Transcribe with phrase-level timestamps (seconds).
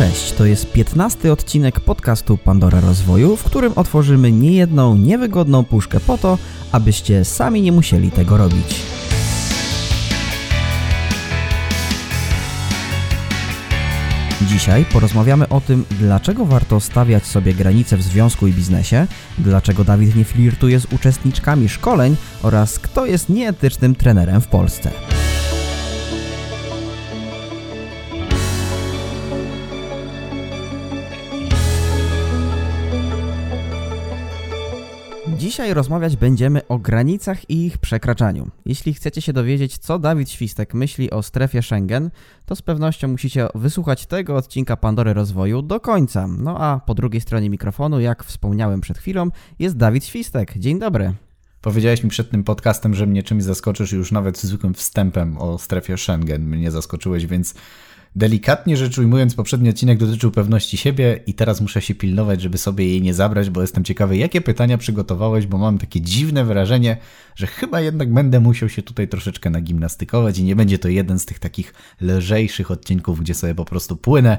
[0.00, 6.18] Cześć, to jest 15 odcinek podcastu Pandora Rozwoju, w którym otworzymy niejedną niewygodną puszkę po
[6.18, 6.38] to,
[6.72, 8.76] abyście sami nie musieli tego robić.
[14.42, 19.06] Dzisiaj porozmawiamy o tym, dlaczego warto stawiać sobie granice w związku i biznesie,
[19.38, 24.90] dlaczego Dawid nie flirtuje z uczestniczkami szkoleń oraz kto jest nieetycznym trenerem w Polsce.
[35.50, 38.50] Dzisiaj rozmawiać będziemy o granicach i ich przekraczaniu.
[38.66, 42.10] Jeśli chcecie się dowiedzieć, co Dawid Świstek myśli o strefie Schengen,
[42.46, 46.26] to z pewnością musicie wysłuchać tego odcinka Pandory Rozwoju do końca.
[46.26, 49.28] No a po drugiej stronie mikrofonu, jak wspomniałem przed chwilą,
[49.58, 50.58] jest Dawid Świstek.
[50.58, 51.14] Dzień dobry.
[51.60, 55.96] Powiedziałeś mi przed tym podcastem, że mnie czymś zaskoczysz już nawet zwykłym wstępem o strefie
[55.96, 57.54] Schengen mnie zaskoczyłeś, więc
[58.16, 62.86] Delikatnie rzecz ujmując, poprzedni odcinek dotyczył pewności siebie i teraz muszę się pilnować, żeby sobie
[62.86, 66.96] jej nie zabrać, bo jestem ciekawy, jakie pytania przygotowałeś, bo mam takie dziwne wrażenie,
[67.36, 71.26] że chyba jednak będę musiał się tutaj troszeczkę nagimnastykować i nie będzie to jeden z
[71.26, 74.38] tych takich lżejszych odcinków, gdzie sobie po prostu płynę,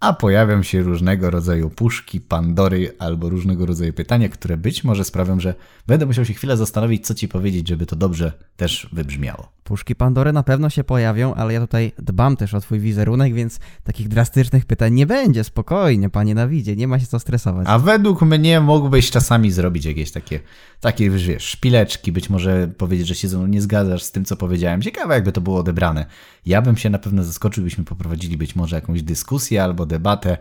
[0.00, 5.40] a pojawią się różnego rodzaju puszki, pandory albo różnego rodzaju pytania, które być może sprawią,
[5.40, 5.54] że
[5.86, 9.58] będę musiał się chwilę zastanowić, co ci powiedzieć, żeby to dobrze też wybrzmiało.
[9.68, 13.60] Puszki Pandory na pewno się pojawią, ale ja tutaj dbam też o twój wizerunek, więc
[13.84, 15.44] takich drastycznych pytań nie będzie.
[15.44, 17.66] Spokojnie, panie Dawidzie, nie ma się co stresować.
[17.70, 20.40] A według mnie mógłbyś czasami zrobić jakieś takie,
[20.80, 24.36] takie wiesz, szpileczki, być może powiedzieć, że się ze mną nie zgadzasz z tym, co
[24.36, 24.82] powiedziałem.
[24.82, 26.06] Ciekawe, jakby to było odebrane.
[26.46, 30.38] Ja bym się na pewno zaskoczył, byśmy poprowadzili być może jakąś dyskusję albo debatę,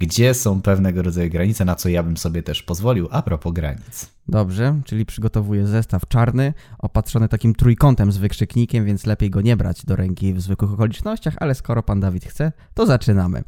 [0.00, 4.16] gdzie są pewnego rodzaju granice, na co ja bym sobie też pozwolił a propos granic.
[4.28, 9.84] Dobrze, czyli przygotowuję zestaw czarny, opatrzony takim trójkątem z wykrzyknikiem, więc lepiej go nie brać
[9.84, 13.42] do ręki w zwykłych okolicznościach, ale skoro pan Dawid chce, to zaczynamy.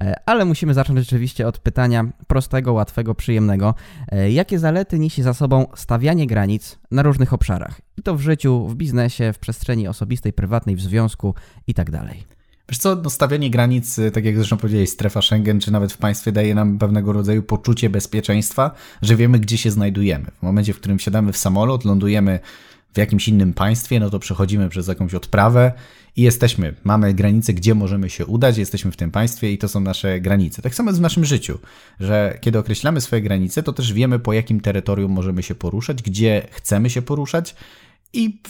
[0.00, 3.74] E, ale musimy zacząć oczywiście od pytania prostego, łatwego, przyjemnego.
[4.08, 7.80] E, jakie zalety niesie za sobą stawianie granic na różnych obszarach?
[7.96, 11.34] I to w życiu, w biznesie, w przestrzeni osobistej, prywatnej, w związku
[11.66, 12.39] i tak dalej.
[12.70, 16.32] Wiesz co, no stawianie granic, tak jak zresztą powiedziałeś, strefa Schengen, czy nawet w państwie
[16.32, 18.70] daje nam pewnego rodzaju poczucie bezpieczeństwa,
[19.02, 20.26] że wiemy, gdzie się znajdujemy.
[20.38, 22.40] W momencie, w którym wsiadamy w samolot, lądujemy
[22.94, 25.72] w jakimś innym państwie, no to przechodzimy przez jakąś odprawę
[26.16, 29.80] i jesteśmy, mamy granice, gdzie możemy się udać, jesteśmy w tym państwie i to są
[29.80, 30.62] nasze granice.
[30.62, 31.58] Tak samo jest w naszym życiu,
[32.00, 36.46] że kiedy określamy swoje granice, to też wiemy, po jakim terytorium możemy się poruszać, gdzie
[36.50, 37.54] chcemy się poruszać
[38.12, 38.40] i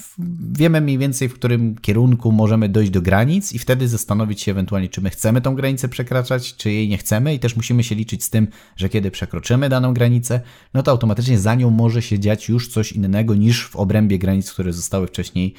[0.52, 4.88] wiemy mniej więcej, w którym kierunku możemy dojść do granic, i wtedy zastanowić się ewentualnie,
[4.88, 8.24] czy my chcemy tą granicę przekraczać, czy jej nie chcemy, i też musimy się liczyć
[8.24, 10.40] z tym, że kiedy przekroczymy daną granicę,
[10.74, 14.52] no to automatycznie za nią może się dziać już coś innego niż w obrębie granic,
[14.52, 15.54] które zostały wcześniej,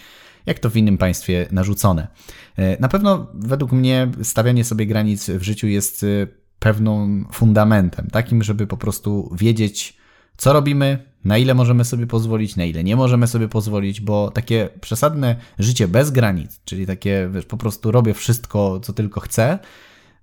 [0.46, 2.08] jak to w innym państwie, narzucone.
[2.58, 6.28] E, na pewno, według mnie, stawianie sobie granic w życiu jest e,
[6.60, 10.01] pewną fundamentem, takim, żeby po prostu wiedzieć,
[10.42, 14.70] co robimy, na ile możemy sobie pozwolić, na ile nie możemy sobie pozwolić, bo takie
[14.82, 19.60] przesadne życie bez granic, czyli takie wiesz, po prostu robię wszystko, co tylko chcę,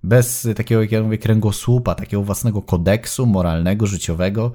[0.03, 4.51] bez takiego, jak ja mówię, kręgosłupa, takiego własnego kodeksu moralnego, życiowego,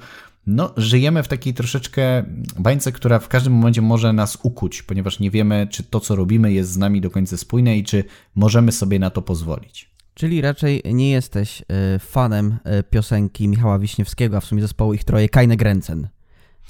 [0.46, 2.24] no, żyjemy w takiej troszeczkę
[2.58, 6.52] bańce, która w każdym momencie może nas ukuć, ponieważ nie wiemy, czy to, co robimy,
[6.52, 8.04] jest z nami do końca spójne i czy
[8.34, 9.93] możemy sobie na to pozwolić.
[10.14, 15.04] Czyli raczej nie jesteś e, fanem e, piosenki Michała Wiśniewskiego, a w sumie zespołu ich
[15.04, 16.08] troje Kajne Gręcen.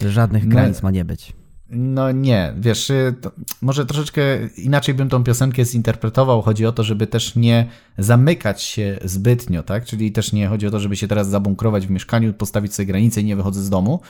[0.01, 1.33] Żadnych no, granic ma nie być.
[1.71, 3.15] No nie, wiesz, y,
[3.63, 4.23] może troszeczkę
[4.57, 6.43] inaczej bym tą piosenkę zinterpretował.
[6.43, 7.69] Chodzi o to, żeby też nie
[7.99, 9.85] zamykać się zbytnio, tak?
[9.85, 13.21] Czyli też nie chodzi o to, żeby się teraz zabunkrować w mieszkaniu, postawić sobie granice
[13.21, 14.01] i nie wychodzę z domu,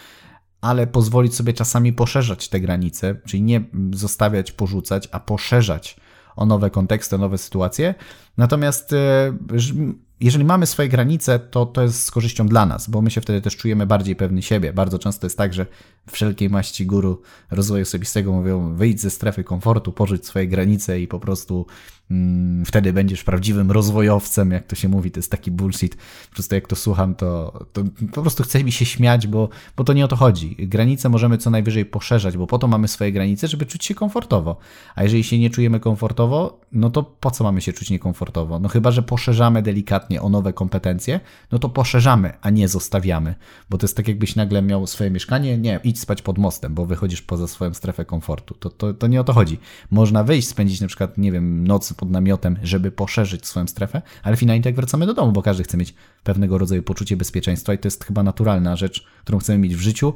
[0.61, 5.97] ale pozwolić sobie czasami poszerzać te granice, czyli nie zostawiać, porzucać, a poszerzać
[6.37, 7.95] o nowe konteksty, o nowe sytuacje.
[8.37, 9.89] Natomiast y,
[10.25, 13.41] jeżeli mamy swoje granice, to to jest z korzyścią dla nas, bo my się wtedy
[13.41, 14.73] też czujemy bardziej pewni siebie.
[14.73, 15.67] Bardzo często jest tak, że
[16.11, 21.21] wszelkiej maści guru rozwoju osobistego mówią wyjdź ze strefy komfortu, porzuć swoje granice i po
[21.21, 21.67] prostu
[22.11, 25.97] mm, wtedy będziesz prawdziwym rozwojowcem, jak to się mówi, to jest taki bullshit.
[26.29, 27.83] Po prostu jak to słucham, to, to
[28.13, 30.57] po prostu chce mi się śmiać, bo, bo to nie o to chodzi.
[30.59, 34.57] Granice możemy co najwyżej poszerzać, bo po to mamy swoje granice, żeby czuć się komfortowo.
[34.95, 38.59] A jeżeli się nie czujemy komfortowo, no to po co mamy się czuć niekomfortowo?
[38.59, 41.21] No chyba, że poszerzamy delikatnie o nowe kompetencje,
[41.53, 43.35] no to poszerzamy, a nie zostawiamy.
[43.71, 46.87] Bo to jest tak, jakbyś nagle miał swoje mieszkanie, nie, idź spać pod mostem, bo
[46.87, 48.55] wychodzisz poza swoją strefę komfortu.
[48.55, 49.59] To, to, to nie o to chodzi.
[49.91, 54.37] Można wyjść, spędzić na przykład, nie wiem, noc pod namiotem, żeby poszerzyć swoją strefę, ale
[54.37, 57.87] finalnie tak wracamy do domu, bo każdy chce mieć pewnego rodzaju poczucie bezpieczeństwa i to
[57.87, 60.15] jest chyba naturalna rzecz, którą chcemy mieć w życiu,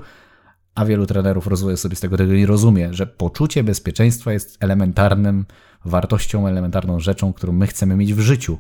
[0.75, 5.45] a wielu trenerów rozwoju sobie z tego, tego nie rozumie, że poczucie bezpieczeństwa jest elementarnym
[5.85, 8.59] wartością, elementarną rzeczą, którą my chcemy mieć w życiu,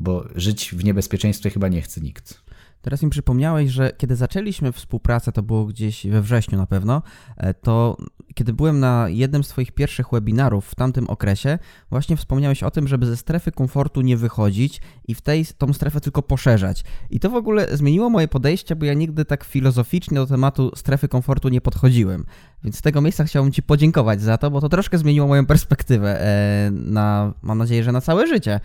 [0.00, 2.42] bo żyć w niebezpieczeństwie chyba nie chce nikt.
[2.82, 7.02] Teraz mi przypomniałeś, że kiedy zaczęliśmy współpracę, to było gdzieś we wrześniu na pewno,
[7.36, 7.96] e, to
[8.40, 11.58] kiedy byłem na jednym z Twoich pierwszych webinarów w tamtym okresie,
[11.90, 16.00] właśnie wspomniałeś o tym, żeby ze strefy komfortu nie wychodzić i w tej tą strefę
[16.00, 16.84] tylko poszerzać.
[17.10, 21.08] I to w ogóle zmieniło moje podejście, bo ja nigdy tak filozoficznie do tematu strefy
[21.08, 22.24] komfortu nie podchodziłem.
[22.64, 26.20] Więc z tego miejsca chciałbym Ci podziękować za to, bo to troszkę zmieniło moją perspektywę
[26.20, 28.60] e, na, mam nadzieję, że na całe życie.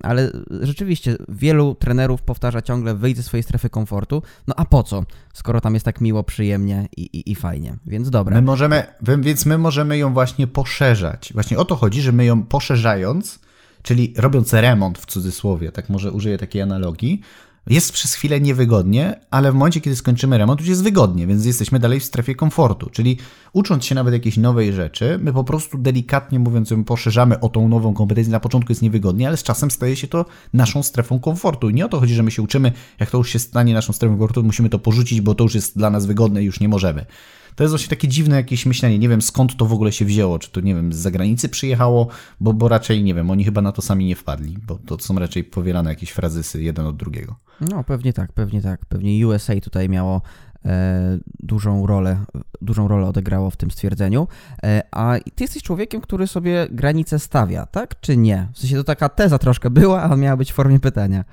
[0.00, 0.30] Ale
[0.60, 4.22] rzeczywiście wielu trenerów powtarza ciągle wyjść ze swojej strefy komfortu.
[4.46, 7.76] No a po co, skoro tam jest tak miło, przyjemnie i, i, i fajnie.
[7.86, 8.36] Więc dobra.
[8.36, 8.86] My możemy,
[9.22, 11.30] więc my możemy ją właśnie poszerzać.
[11.34, 13.38] Właśnie o to chodzi, że my ją poszerzając,
[13.82, 17.20] czyli robiąc remont w cudzysłowie, tak może użyję takiej analogii,
[17.66, 21.78] jest przez chwilę niewygodnie, ale w momencie, kiedy skończymy remont, już jest wygodnie, więc jesteśmy
[21.78, 22.90] dalej w strefie komfortu.
[22.90, 23.18] Czyli
[23.52, 27.94] ucząc się nawet jakiejś nowej rzeczy, my po prostu delikatnie mówiąc, poszerzamy o tą nową
[27.94, 28.32] kompetencję.
[28.32, 31.70] Na początku jest niewygodnie, ale z czasem staje się to naszą strefą komfortu.
[31.70, 33.92] I nie o to chodzi, że my się uczymy, jak to już się stanie naszą
[33.92, 36.68] strefą komfortu, musimy to porzucić, bo to już jest dla nas wygodne i już nie
[36.68, 37.06] możemy.
[37.56, 38.98] To jest właśnie takie dziwne jakieś myślenie.
[38.98, 40.38] Nie wiem skąd to w ogóle się wzięło.
[40.38, 42.08] Czy to, nie wiem, z zagranicy przyjechało,
[42.40, 45.18] bo, bo raczej, nie wiem, oni chyba na to sami nie wpadli, bo to są
[45.18, 47.36] raczej powielane jakieś frazysy jeden od drugiego.
[47.60, 48.86] No, pewnie tak, pewnie tak.
[48.86, 50.22] Pewnie USA tutaj miało
[50.64, 52.24] e, dużą rolę,
[52.62, 54.28] dużą rolę odegrało w tym stwierdzeniu.
[54.62, 58.48] E, a ty jesteś człowiekiem, który sobie granice stawia, tak czy nie?
[58.52, 61.24] W sensie to taka teza troszkę była, a miała być w formie pytania.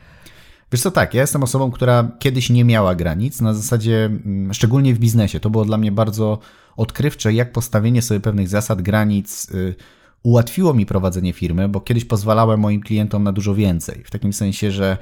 [0.72, 4.94] Wiesz co, tak, ja jestem osobą, która kiedyś nie miała granic, na zasadzie, mm, szczególnie
[4.94, 6.40] w biznesie, to było dla mnie bardzo
[6.78, 9.76] odkrywcze, jak postawienie sobie pewnych zasad, granic y,
[10.24, 14.04] ułatwiło mi prowadzenie firmy, bo kiedyś pozwalałem moim klientom na dużo więcej.
[14.06, 14.98] W takim sensie, że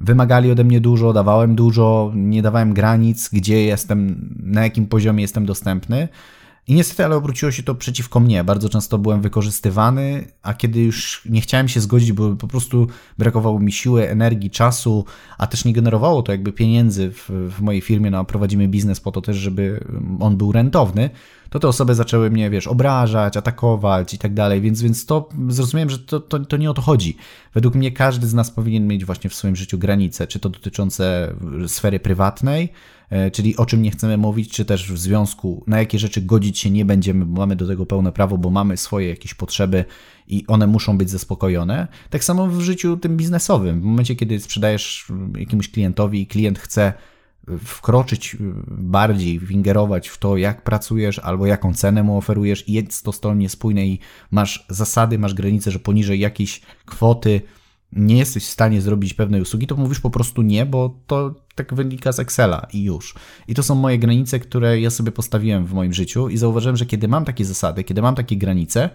[0.00, 5.46] wymagali ode mnie dużo, dawałem dużo, nie dawałem granic, gdzie jestem, na jakim poziomie jestem
[5.46, 6.08] dostępny.
[6.68, 8.44] I niestety, ale obróciło się to przeciwko mnie.
[8.44, 12.86] Bardzo często byłem wykorzystywany, a kiedy już nie chciałem się zgodzić, bo po prostu
[13.18, 15.04] brakowało mi siły, energii, czasu,
[15.38, 19.12] a też nie generowało to jakby pieniędzy w, w mojej firmie, no prowadzimy biznes po
[19.12, 19.84] to też, żeby
[20.20, 21.10] on był rentowny,
[21.50, 25.90] to te osoby zaczęły mnie, wiesz, obrażać, atakować i tak dalej, więc, więc to zrozumiałem,
[25.90, 27.16] że to, to, to nie o to chodzi.
[27.54, 31.34] Według mnie każdy z nas powinien mieć właśnie w swoim życiu granice, czy to dotyczące
[31.66, 32.72] sfery prywatnej,
[33.10, 36.58] e, czyli o czym nie chcemy mówić, czy też w związku, na jakie rzeczy godzić
[36.58, 39.84] się nie będziemy, bo mamy do tego pełne prawo, bo mamy swoje jakieś potrzeby
[40.28, 41.88] i one muszą być zaspokojone.
[42.10, 43.80] Tak samo w życiu tym biznesowym.
[43.80, 45.06] W momencie, kiedy sprzedajesz
[45.38, 46.92] jakiemuś klientowi i klient chce
[47.64, 48.36] wkroczyć
[48.68, 53.38] bardziej, wingerować w to, jak pracujesz albo jaką cenę mu oferujesz i jest to stron
[53.38, 53.98] niespójne i
[54.30, 57.40] masz zasady, masz granice, że poniżej jakiejś kwoty
[57.92, 61.74] nie jesteś w stanie zrobić pewnej usługi, to mówisz po prostu nie, bo to tak
[61.74, 63.14] wynika z Excela i już.
[63.48, 66.86] I to są moje granice, które ja sobie postawiłem w moim życiu i zauważyłem, że
[66.86, 68.90] kiedy mam takie zasady, kiedy mam takie granice,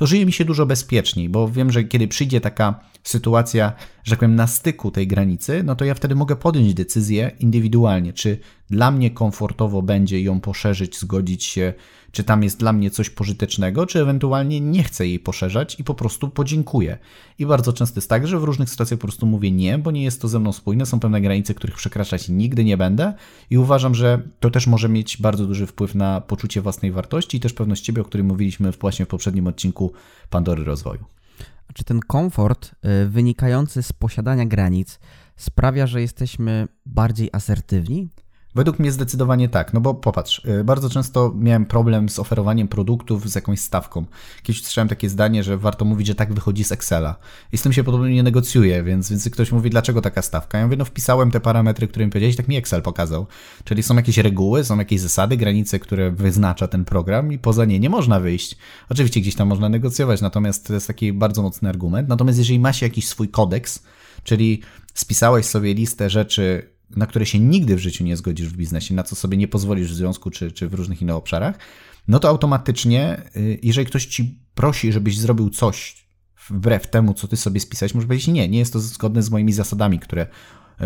[0.00, 3.72] to żyje mi się dużo bezpieczniej, bo wiem, że kiedy przyjdzie taka sytuacja,
[4.04, 8.12] że tak powiem, na styku tej granicy, no to ja wtedy mogę podjąć decyzję indywidualnie,
[8.12, 8.38] czy
[8.70, 11.74] dla mnie komfortowo będzie ją poszerzyć, zgodzić się,
[12.12, 15.94] czy tam jest dla mnie coś pożytecznego, czy ewentualnie nie chcę jej poszerzać i po
[15.94, 16.98] prostu podziękuję.
[17.38, 20.04] I bardzo często jest tak, że w różnych sytuacjach po prostu mówię nie, bo nie
[20.04, 23.14] jest to ze mną spójne, są pewne granice, których przekraczać nigdy nie będę
[23.50, 27.40] i uważam, że to też może mieć bardzo duży wpływ na poczucie własnej wartości i
[27.40, 29.92] też pewność siebie, o której mówiliśmy właśnie w poprzednim odcinku
[30.30, 31.04] Pandory Rozwoju.
[31.74, 32.70] Czy ten komfort
[33.04, 34.98] y, wynikający z posiadania granic
[35.36, 38.08] sprawia, że jesteśmy bardziej asertywni?
[38.54, 43.30] Według mnie zdecydowanie tak, no bo popatrz, y, bardzo często miałem problem z oferowaniem produktów
[43.30, 44.04] z jakąś stawką.
[44.42, 47.16] Kiedyś słyszałem takie zdanie, że warto mówić, że tak wychodzi z Excela.
[47.52, 50.58] I z tym się podobnie nie negocjuje, więc, więc ktoś mówi, dlaczego taka stawka?
[50.58, 53.26] Ja mówię, no wpisałem te parametry, które mi powiedziałeś, tak mi Excel pokazał.
[53.64, 57.80] Czyli są jakieś reguły, są jakieś zasady, granice, które wyznacza ten program i poza nie
[57.80, 58.56] nie można wyjść.
[58.88, 62.08] Oczywiście gdzieś tam można negocjować, natomiast to jest taki bardzo mocny argument.
[62.08, 63.82] Natomiast jeżeli ma się jakiś swój kodeks,
[64.24, 64.62] czyli
[64.94, 69.02] spisałeś sobie listę rzeczy, na które się nigdy w życiu nie zgodzisz w biznesie, na
[69.02, 71.58] co sobie nie pozwolisz w związku czy, czy w różnych innych obszarach,
[72.08, 76.06] no to automatycznie, y, jeżeli ktoś ci prosi, żebyś zrobił coś
[76.48, 79.52] wbrew temu, co ty sobie spisałeś, może powiedzieć nie, nie jest to zgodne z moimi
[79.52, 80.26] zasadami, które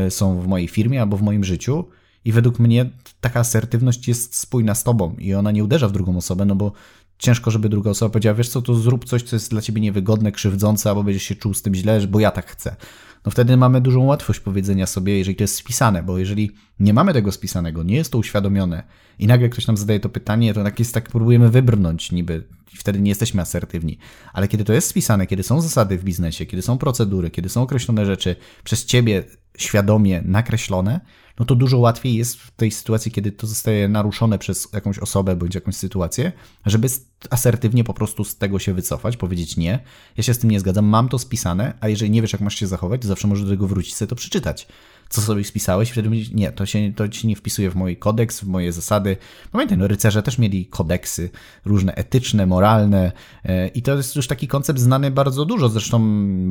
[0.07, 1.85] y, są w mojej firmie albo w moim życiu.
[2.25, 6.17] I według mnie taka asertywność jest spójna z tobą i ona nie uderza w drugą
[6.17, 6.73] osobę, no bo
[7.19, 10.33] ciężko, żeby druga osoba powiedziała, wiesz co, to zrób coś, co jest dla ciebie niewygodne,
[10.33, 12.77] krzywdzące, albo będziesz się czuł z tym źle, bo ja tak chcę
[13.25, 16.51] no wtedy mamy dużą łatwość powiedzenia sobie, jeżeli to jest spisane, bo jeżeli
[16.81, 18.83] nie mamy tego spisanego, nie jest to uświadomione
[19.19, 22.45] i nagle ktoś nam zadaje to pytanie, to tak jest tak, próbujemy wybrnąć niby
[22.79, 23.99] wtedy nie jesteśmy asertywni.
[24.33, 27.63] Ale kiedy to jest spisane, kiedy są zasady w biznesie, kiedy są procedury, kiedy są
[27.63, 29.25] określone rzeczy przez ciebie
[29.57, 31.01] świadomie nakreślone,
[31.39, 35.37] no to dużo łatwiej jest w tej sytuacji, kiedy to zostaje naruszone przez jakąś osobę
[35.37, 36.33] bądź jakąś sytuację,
[36.67, 36.89] żeby
[37.31, 39.79] asertywnie po prostu z tego się wycofać, powiedzieć nie,
[40.17, 42.55] ja się z tym nie zgadzam, mam to spisane, a jeżeli nie wiesz, jak masz
[42.55, 44.69] się zachować, to zawsze możesz do tego wrócić, sobie to przeczytać
[45.09, 48.41] co sobie spisałeś, wtedy mówisz, nie, to się, to się nie wpisuje w mój kodeks,
[48.41, 49.17] w moje zasady.
[49.53, 51.31] Pamiętaj, no rycerze też mieli kodeksy
[51.65, 53.13] różne etyczne, moralne
[53.45, 56.01] e, i to jest już taki koncept znany bardzo dużo, zresztą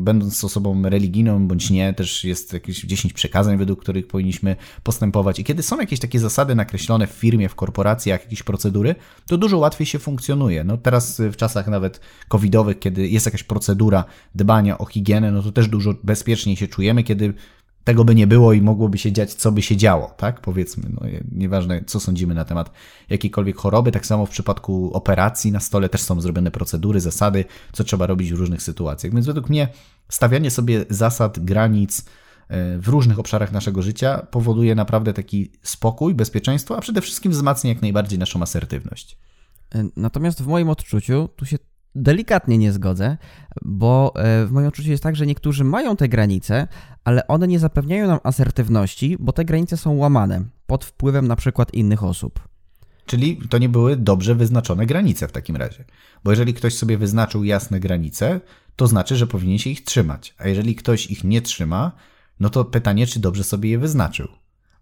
[0.03, 5.43] będąc osobą religijną bądź nie, też jest jakieś 10 przekazań, według których powinniśmy postępować i
[5.43, 8.95] kiedy są jakieś takie zasady nakreślone w firmie, w korporacjach, jakieś procedury,
[9.27, 10.63] to dużo łatwiej się funkcjonuje.
[10.63, 14.05] No teraz w czasach nawet covidowych, kiedy jest jakaś procedura
[14.36, 17.33] dbania o higienę, no to też dużo bezpieczniej się czujemy, kiedy
[17.84, 20.42] tego by nie było i mogłoby się dziać, co by się działo, tak?
[20.42, 22.72] Powiedzmy, no, nieważne, co sądzimy na temat
[23.10, 27.84] jakiejkolwiek choroby, tak samo w przypadku operacji na stole też są zrobione procedury, zasady, co
[27.84, 29.13] trzeba robić w różnych sytuacjach.
[29.13, 29.68] Więc według mnie
[30.10, 32.06] stawianie sobie zasad, granic
[32.48, 37.70] e, w różnych obszarach naszego życia powoduje naprawdę taki spokój, bezpieczeństwo, a przede wszystkim wzmacnia
[37.70, 39.18] jak najbardziej naszą asertywność.
[39.75, 41.58] E, natomiast w moim odczuciu tu się
[41.96, 43.18] delikatnie nie zgodzę,
[43.62, 46.68] bo e, w moim odczuciu jest tak, że niektórzy mają te granice,
[47.04, 51.74] ale one nie zapewniają nam asertywności, bo te granice są łamane pod wpływem na przykład
[51.74, 52.40] innych osób.
[53.06, 55.86] Czyli to nie były dobrze wyznaczone granice w takim razie.
[56.24, 58.42] Bo jeżeli ktoś sobie wyznaczył jasne granice,
[58.76, 60.36] to znaczy, że powinien się ich trzymać.
[60.38, 61.92] A jeżeli ktoś ich nie trzyma,
[62.40, 64.28] no to pytanie, czy dobrze sobie je wyznaczył.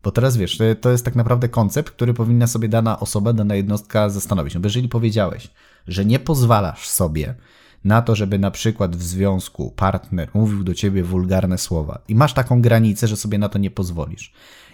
[0.04, 4.10] Bo teraz wiesz, to jest tak naprawdę koncept, który powinna sobie dana osoba, dana jednostka
[4.10, 4.54] zastanowić.
[4.54, 5.48] No bo jeżeli powiedziałeś,
[5.88, 7.36] że nie pozwalasz sobie
[7.84, 12.34] na to, żeby na przykład w związku partner mówił do ciebie wulgarne słowa i masz
[12.34, 14.34] taką granicę, że sobie na to nie pozwolisz.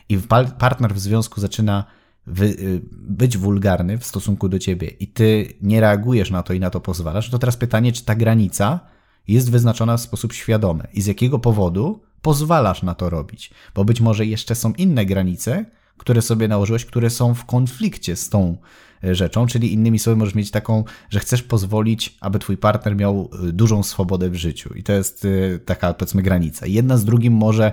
[0.10, 0.18] I
[0.60, 1.84] partner w związku zaczyna
[2.28, 6.60] wy, y, być wulgarny w stosunku do ciebie i ty nie reagujesz na to i
[6.60, 8.80] na to pozwalasz, to teraz pytanie, czy ta granica
[9.28, 13.52] jest wyznaczona w sposób świadomy i z jakiego powodu pozwalasz na to robić.
[13.76, 15.66] Bo być może jeszcze są inne granice,
[15.98, 18.58] które sobie nałożyłeś, które są w konflikcie z tą
[19.04, 23.52] rzeczą, czyli innymi słowy możesz mieć taką, że chcesz pozwolić, aby twój partner miał e,
[23.52, 26.68] dużą swobodę w życiu i to jest e, taka powiedzmy granica.
[26.68, 27.72] Jedna z drugim może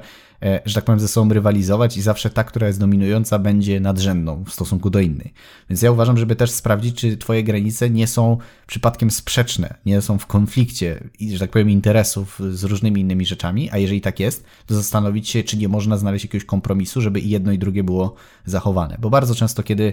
[0.65, 4.51] że tak powiem, ze sobą rywalizować i zawsze ta, która jest dominująca, będzie nadrzędną w
[4.51, 5.33] stosunku do innej.
[5.71, 10.19] Więc ja uważam, żeby też sprawdzić, czy twoje granice nie są przypadkiem sprzeczne, nie są
[10.19, 14.75] w konflikcie, że tak powiem, interesów z różnymi innymi rzeczami, a jeżeli tak jest, to
[14.75, 18.15] zastanowić się, czy nie można znaleźć jakiegoś kompromisu, żeby i jedno i drugie było
[18.45, 18.97] zachowane.
[19.01, 19.93] Bo bardzo często, kiedy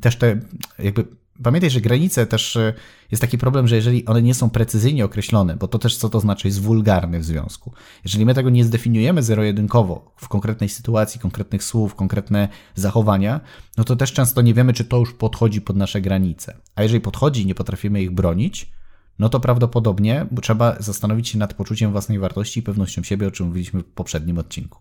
[0.00, 0.40] też te
[0.78, 1.04] jakby
[1.42, 2.74] Pamiętaj, że granice też e,
[3.10, 6.20] jest taki problem, że jeżeli one nie są precyzyjnie określone, bo to też co to
[6.20, 7.72] znaczy jest wulgarny w związku.
[8.04, 13.40] Jeżeli my tego nie zdefiniujemy zero-jedynkowo w konkretnej sytuacji, konkretnych słów, konkretne zachowania,
[13.76, 16.56] no to też często nie wiemy, czy to już podchodzi pod nasze granice.
[16.74, 18.72] A jeżeli podchodzi i nie potrafimy ich bronić,
[19.18, 23.46] no to prawdopodobnie trzeba zastanowić się nad poczuciem własnej wartości i pewnością siebie, o czym
[23.46, 24.78] mówiliśmy w poprzednim odcinku.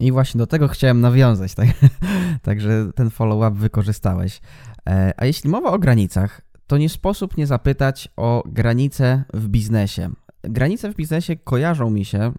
[0.00, 1.68] I właśnie do tego chciałem nawiązać, tak?
[2.42, 4.40] także ten follow-up wykorzystałeś.
[4.88, 10.10] E, a jeśli mowa o granicach, to nie sposób nie zapytać o granice w biznesie
[10.42, 12.32] granice w biznesie kojarzą mi się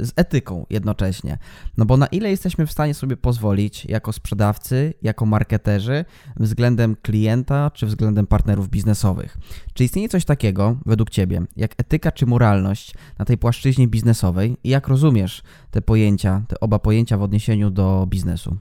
[0.00, 1.38] y, z etyką jednocześnie.
[1.76, 6.04] No bo na ile jesteśmy w stanie sobie pozwolić jako sprzedawcy, jako marketerzy
[6.36, 9.38] względem klienta czy względem partnerów biznesowych?
[9.74, 14.68] Czy istnieje coś takiego, według Ciebie, jak etyka czy moralność na tej płaszczyźnie biznesowej i
[14.68, 18.56] jak rozumiesz te pojęcia, te oba pojęcia w odniesieniu do biznesu?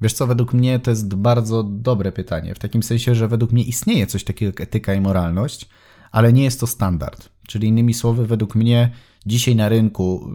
[0.00, 3.62] Wiesz co, według mnie to jest bardzo dobre pytanie, w takim sensie, że według mnie
[3.62, 5.68] istnieje coś takiego jak etyka i moralność,
[6.10, 7.28] ale nie jest to standard.
[7.48, 8.90] Czyli innymi słowy, według mnie
[9.26, 10.30] dzisiaj na rynku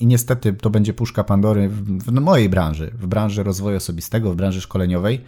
[0.00, 4.36] i niestety to będzie puszka Pandory w, w mojej branży, w branży rozwoju osobistego, w
[4.36, 5.20] branży szkoleniowej,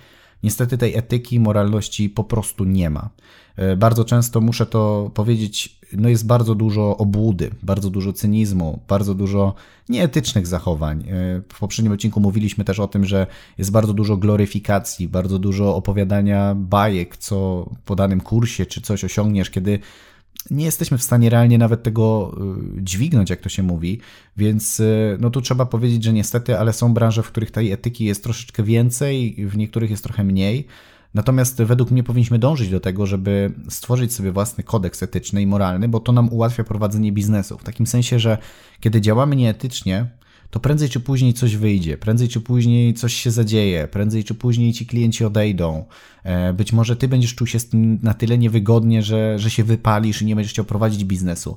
[0.42, 3.10] niestety tej etyki, moralności po prostu nie ma.
[3.56, 9.14] E, bardzo często muszę to powiedzieć, no jest bardzo dużo obłudy, bardzo dużo cynizmu, bardzo
[9.14, 9.54] dużo
[9.88, 11.00] nieetycznych zachowań.
[11.00, 11.04] E,
[11.52, 13.26] w poprzednim odcinku mówiliśmy też o tym, że
[13.58, 19.50] jest bardzo dużo gloryfikacji, bardzo dużo opowiadania bajek, co po danym kursie czy coś osiągniesz,
[19.50, 19.78] kiedy
[20.50, 22.36] nie jesteśmy w stanie realnie nawet tego
[22.78, 24.00] y, dźwignąć, jak to się mówi,
[24.36, 28.04] więc y, no tu trzeba powiedzieć, że niestety, ale są branże, w których tej etyki
[28.04, 30.66] jest troszeczkę więcej, w niektórych jest trochę mniej.
[31.14, 35.88] Natomiast według mnie powinniśmy dążyć do tego, żeby stworzyć sobie własny kodeks etyczny i moralny,
[35.88, 37.58] bo to nam ułatwia prowadzenie biznesu.
[37.58, 38.38] W takim sensie, że
[38.80, 40.06] kiedy działamy nieetycznie,
[40.50, 44.72] to prędzej czy później coś wyjdzie, prędzej czy później coś się zadzieje, prędzej czy później
[44.72, 45.84] ci klienci odejdą.
[46.22, 47.58] E, być może ty będziesz czuł się
[48.02, 51.56] na tyle niewygodnie, że, że się wypalisz i nie będziesz chciał prowadzić biznesu.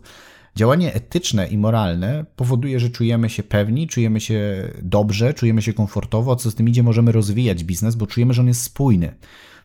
[0.56, 6.36] Działanie etyczne i moralne powoduje, że czujemy się pewni, czujemy się dobrze, czujemy się komfortowo,
[6.36, 9.16] co z tym idzie, możemy rozwijać biznes, bo czujemy, że on jest spójny.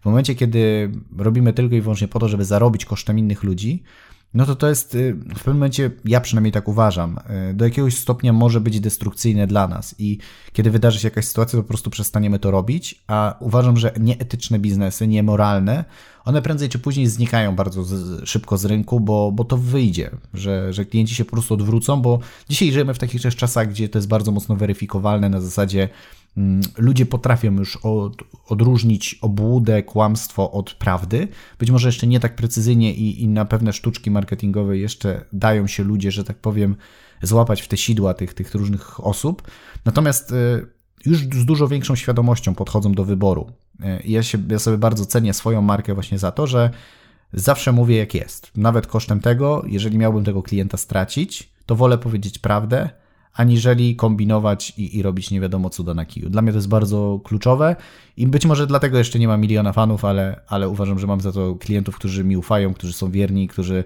[0.00, 3.82] W momencie, kiedy robimy tylko i wyłącznie po to, żeby zarobić kosztem innych ludzi,
[4.34, 7.18] no to to jest y, w pewnym momencie, ja przynajmniej tak uważam,
[7.50, 10.18] y, do jakiegoś stopnia może być destrukcyjne dla nas i
[10.52, 14.58] kiedy wydarzy się jakaś sytuacja, to po prostu przestaniemy to robić, a uważam, że nieetyczne
[14.58, 15.84] biznesy, niemoralne,
[16.24, 20.72] one prędzej czy później znikają bardzo z, szybko z rynku, bo, bo to wyjdzie, że,
[20.72, 23.98] że klienci się po prostu odwrócą, bo dzisiaj żyjemy w takich też czasach, gdzie to
[23.98, 25.88] jest bardzo mocno weryfikowalne na zasadzie
[26.78, 31.28] ludzie potrafią już od, odróżnić obłudę, kłamstwo od prawdy.
[31.58, 35.84] Być może jeszcze nie tak precyzyjnie i, i na pewne sztuczki marketingowe jeszcze dają się
[35.84, 36.76] ludzie, że tak powiem,
[37.22, 39.42] złapać w te sidła tych, tych różnych osób.
[39.84, 40.66] Natomiast y,
[41.06, 43.50] już z dużo większą świadomością podchodzą do wyboru.
[43.80, 46.70] Y, ja, się, ja sobie bardzo cenię swoją markę właśnie za to, że
[47.32, 48.50] zawsze mówię jak jest.
[48.56, 52.90] Nawet kosztem tego, jeżeli miałbym tego klienta stracić, to wolę powiedzieć prawdę,
[53.34, 56.30] aniżeli kombinować i, i robić nie wiadomo cuda na kiju.
[56.30, 57.76] Dla mnie to jest bardzo kluczowe
[58.16, 61.32] i być może dlatego jeszcze nie ma miliona fanów, ale, ale uważam, że mam za
[61.32, 63.84] to klientów, którzy mi ufają, którzy są wierni, którzy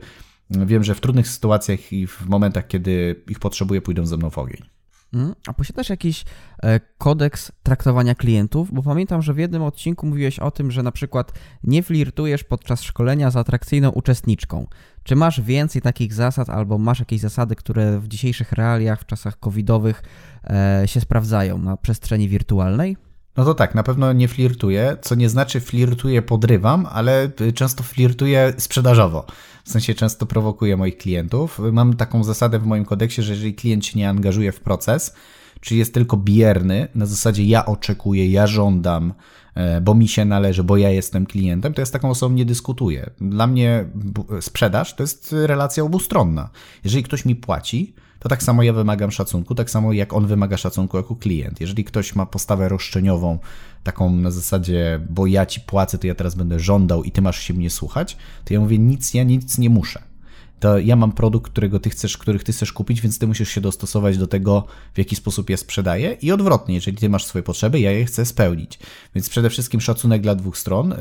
[0.50, 4.38] wiem, że w trudnych sytuacjach i w momentach, kiedy ich potrzebuję, pójdą ze mną w
[4.38, 4.77] ogień.
[5.14, 6.24] Mm, a posiadasz jakiś
[6.62, 8.72] e, kodeks traktowania klientów?
[8.72, 11.32] Bo pamiętam, że w jednym odcinku mówiłeś o tym, że na przykład
[11.64, 14.66] nie flirtujesz podczas szkolenia z atrakcyjną uczestniczką.
[15.02, 19.38] Czy masz więcej takich zasad, albo masz jakieś zasady, które w dzisiejszych realiach, w czasach
[19.38, 20.02] covidowych
[20.44, 22.96] e, się sprawdzają na przestrzeni wirtualnej?
[23.38, 28.52] No to tak, na pewno nie flirtuję, co nie znaczy flirtuję, podrywam, ale często flirtuję
[28.58, 29.26] sprzedażowo.
[29.64, 31.60] W sensie często prowokuję moich klientów.
[31.72, 35.14] Mam taką zasadę w moim kodeksie, że jeżeli klient się nie angażuje w proces,
[35.60, 39.14] czy jest tylko bierny, na zasadzie ja oczekuję, ja żądam,
[39.82, 43.10] bo mi się należy, bo ja jestem klientem, to ja z taką osobą nie dyskutuję.
[43.20, 43.84] Dla mnie
[44.40, 46.50] sprzedaż to jest relacja obustronna.
[46.84, 50.56] Jeżeli ktoś mi płaci, to tak samo ja wymagam szacunku, tak samo jak on wymaga
[50.56, 51.60] szacunku jako klient.
[51.60, 53.38] Jeżeli ktoś ma postawę roszczeniową,
[53.82, 57.40] taką na zasadzie, bo ja ci płacę, to ja teraz będę żądał i ty masz
[57.40, 60.02] się mnie słuchać, to ja mówię, nic, ja nic nie muszę.
[60.60, 63.60] To ja mam produkt, którego ty chcesz, których ty chcesz kupić, więc ty musisz się
[63.60, 67.80] dostosować do tego, w jaki sposób je sprzedaję i odwrotnie, jeżeli ty masz swoje potrzeby,
[67.80, 68.78] ja je chcę spełnić.
[69.14, 70.92] Więc przede wszystkim szacunek dla dwóch stron.
[70.92, 70.96] Y,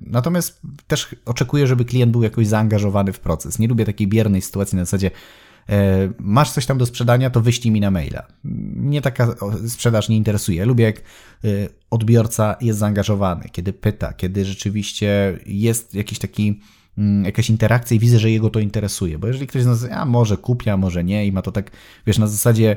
[0.00, 3.58] natomiast też oczekuję, żeby klient był jakoś zaangażowany w proces.
[3.58, 5.10] Nie lubię takiej biernej sytuacji na zasadzie,
[5.70, 8.26] E, masz coś tam do sprzedania, to wyślij mi na maila.
[8.44, 9.34] Mnie taka
[9.68, 10.64] sprzedaż nie interesuje.
[10.64, 11.02] Lubię, jak e,
[11.90, 16.60] odbiorca jest zaangażowany, kiedy pyta, kiedy rzeczywiście jest jakiś taki
[17.00, 19.18] mm, jakaś interakcja i widzę, że jego to interesuje.
[19.18, 21.70] Bo jeżeli ktoś z nas, a może kupi, a może nie i ma to tak,
[22.06, 22.76] wiesz, na zasadzie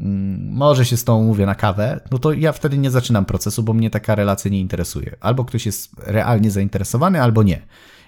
[0.00, 3.62] mm, może się z tą mówię na kawę, no to ja wtedy nie zaczynam procesu,
[3.62, 5.16] bo mnie taka relacja nie interesuje.
[5.20, 7.62] Albo ktoś jest realnie zainteresowany, albo nie.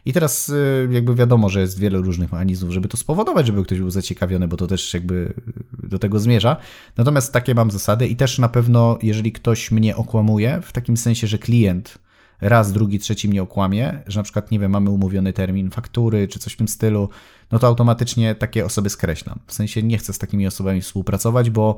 [0.07, 3.79] I teraz y, jakby wiadomo, że jest wiele różnych mechanizmów, żeby to spowodować, żeby ktoś
[3.79, 5.35] był zaciekawiony, bo to też jakby
[5.83, 6.57] do tego zmierza.
[6.97, 11.27] Natomiast takie mam zasady i też na pewno, jeżeli ktoś mnie okłamuje, w takim sensie,
[11.27, 11.99] że klient
[12.41, 16.39] raz, drugi, trzeci mnie okłamie, że na przykład, nie wiem, mamy umówiony termin faktury czy
[16.39, 17.09] coś w tym stylu,
[17.51, 19.39] no to automatycznie takie osoby skreślam.
[19.47, 21.77] W sensie nie chcę z takimi osobami współpracować, bo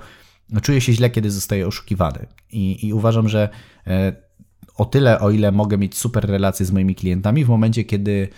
[0.63, 2.27] czuję się źle, kiedy zostaję oszukiwany.
[2.53, 3.49] I, i uważam, że
[3.87, 4.13] e,
[4.77, 8.29] o tyle, o ile mogę mieć super relacje z moimi klientami, w momencie, kiedy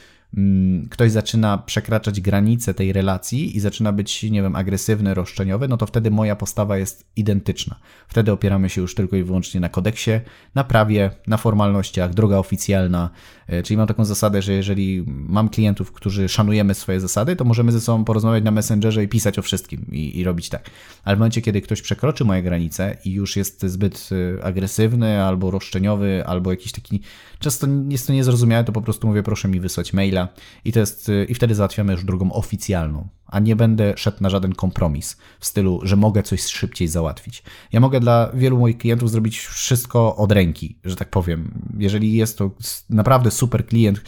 [0.90, 5.86] ktoś zaczyna przekraczać granice tej relacji i zaczyna być, nie wiem, agresywny, roszczeniowy, no to
[5.86, 7.76] wtedy moja postawa jest identyczna.
[8.08, 10.10] Wtedy opieramy się już tylko i wyłącznie na kodeksie,
[10.54, 13.10] na prawie, na formalnościach, droga oficjalna.
[13.46, 17.72] E, czyli mam taką zasadę, że jeżeli mam klientów, którzy szanujemy swoje zasady, to możemy
[17.72, 20.70] ze sobą porozmawiać na Messengerze i pisać o wszystkim i, i robić tak.
[21.04, 25.50] Ale w momencie, kiedy ktoś przekroczy moje granice i już jest zbyt e, agresywny, albo
[25.50, 27.00] roszczeniowy, albo jakiś taki,
[27.40, 30.28] często jest to niezrozumiałe, to po prostu mówię, proszę mi wysłać maila,
[30.64, 34.54] i, to jest, i wtedy załatwiamy już drogą oficjalną, a nie będę szedł na żaden
[34.54, 37.42] kompromis w stylu, że mogę coś szybciej załatwić.
[37.72, 41.50] Ja mogę dla wielu moich klientów zrobić wszystko od ręki, że tak powiem.
[41.78, 42.50] Jeżeli jest to
[42.90, 44.02] naprawdę super klient,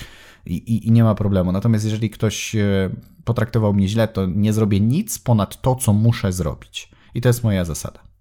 [0.46, 1.52] i, i, i, nie ma problemu.
[1.52, 2.90] Natomiast jeżeli ktoś e,
[3.24, 6.90] potraktował mnie źle, to nie zrobię nic ponad to, co muszę zrobić.
[7.14, 8.12] I to jest moja zasada.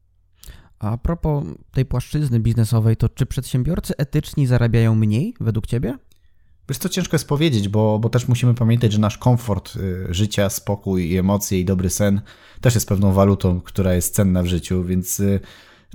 [0.81, 5.97] A propos tej płaszczyzny biznesowej, to czy przedsiębiorcy etyczni zarabiają mniej według Ciebie?
[6.69, 10.49] Wiesz, to ciężko jest powiedzieć, bo, bo też musimy pamiętać, że nasz komfort y, życia,
[10.49, 12.21] spokój i emocje i dobry sen
[12.61, 15.39] też jest pewną walutą, która jest cenna w życiu, więc y,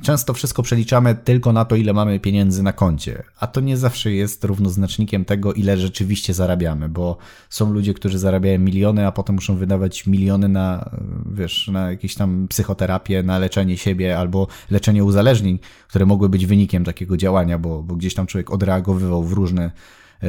[0.02, 4.12] często wszystko przeliczamy tylko na to, ile mamy pieniędzy na koncie, a to nie zawsze
[4.12, 7.16] jest równoznacznikiem tego, ile rzeczywiście zarabiamy, bo
[7.50, 10.90] są ludzie, którzy zarabiają miliony, a potem muszą wydawać miliony na,
[11.32, 16.84] wiesz, na jakieś tam psychoterapię, na leczenie siebie albo leczenie uzależnień, które mogły być wynikiem
[16.84, 19.70] takiego działania, bo, bo gdzieś tam człowiek odreagowywał w różne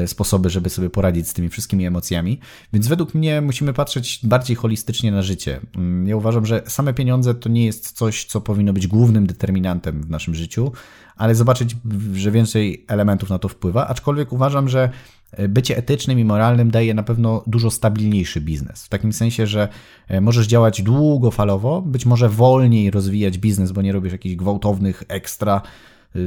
[0.06, 2.40] sposoby, żeby sobie poradzić z tymi wszystkimi emocjami.
[2.74, 5.60] Więc według mnie musimy patrzeć bardziej holistycznie na życie.
[5.76, 10.04] Mm, ja uważam, że same pieniądze to nie jest coś, co powinno być głównym determinantem
[10.04, 10.72] w naszym życiu,
[11.16, 11.76] ale zobaczyć,
[12.14, 14.90] że więcej elementów na to wpływa, aczkolwiek uważam, że
[15.50, 18.86] bycie etycznym i moralnym daje na pewno dużo stabilniejszy biznes.
[18.86, 19.68] W takim sensie, że
[20.08, 25.62] e, możesz działać długofalowo, być może wolniej rozwijać biznes, bo nie robisz jakichś gwałtownych ekstra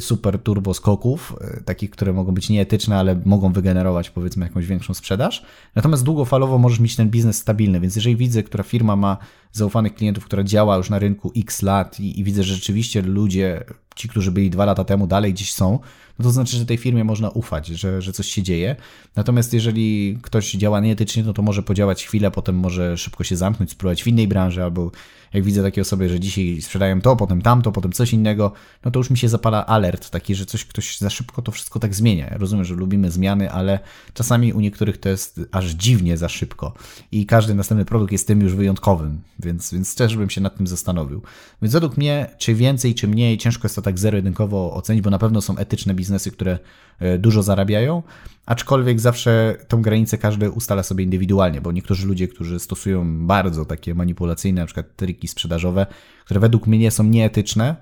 [0.00, 4.94] super turbo skoków, y, takich, które mogą być nieetyczne, ale mogą wygenerować powiedzmy jakąś większą
[4.94, 5.44] sprzedaż.
[5.74, 9.16] Natomiast długofalowo możesz mieć ten biznes stabilny, więc jeżeli widzę, która firma ma
[9.52, 13.64] zaufanych klientów, która działa już na rynku x lat i, i widzę, że rzeczywiście ludzie,
[13.94, 15.78] ci, którzy byli dwa lata temu, dalej gdzieś są,
[16.18, 18.76] no to znaczy, że tej firmie można ufać, że, że coś się dzieje.
[19.16, 23.70] Natomiast jeżeli ktoś działa nieetycznie, no to może podziałać chwilę, potem może szybko się zamknąć,
[23.70, 24.90] spróbować w innej branży albo
[25.32, 28.52] jak widzę takie osoby, że dzisiaj sprzedają to, potem tamto, potem coś innego,
[28.84, 31.78] no to już mi się zapala alert taki, że coś ktoś za szybko to wszystko
[31.78, 32.26] tak zmienia.
[32.30, 33.78] Ja rozumiem, że lubimy zmiany, ale
[34.14, 36.74] czasami u niektórych to jest aż dziwnie za szybko
[37.12, 40.66] i każdy następny produkt jest tym już wyjątkowym, więc, więc też bym się nad tym
[40.66, 41.22] zastanowił.
[41.62, 45.18] Więc według mnie, czy więcej, czy mniej, ciężko jest to tak zero-jedynkowo ocenić, bo na
[45.18, 46.58] pewno są etyczne biznesy, które
[46.98, 48.02] e, dużo zarabiają,
[48.46, 53.94] aczkolwiek zawsze tą granicę każdy ustala sobie indywidualnie, bo niektórzy ludzie, którzy stosują bardzo takie
[53.94, 54.96] manipulacyjne, na przykład
[55.28, 55.86] sprzedażowe,
[56.24, 57.76] które według mnie nie są nieetyczne,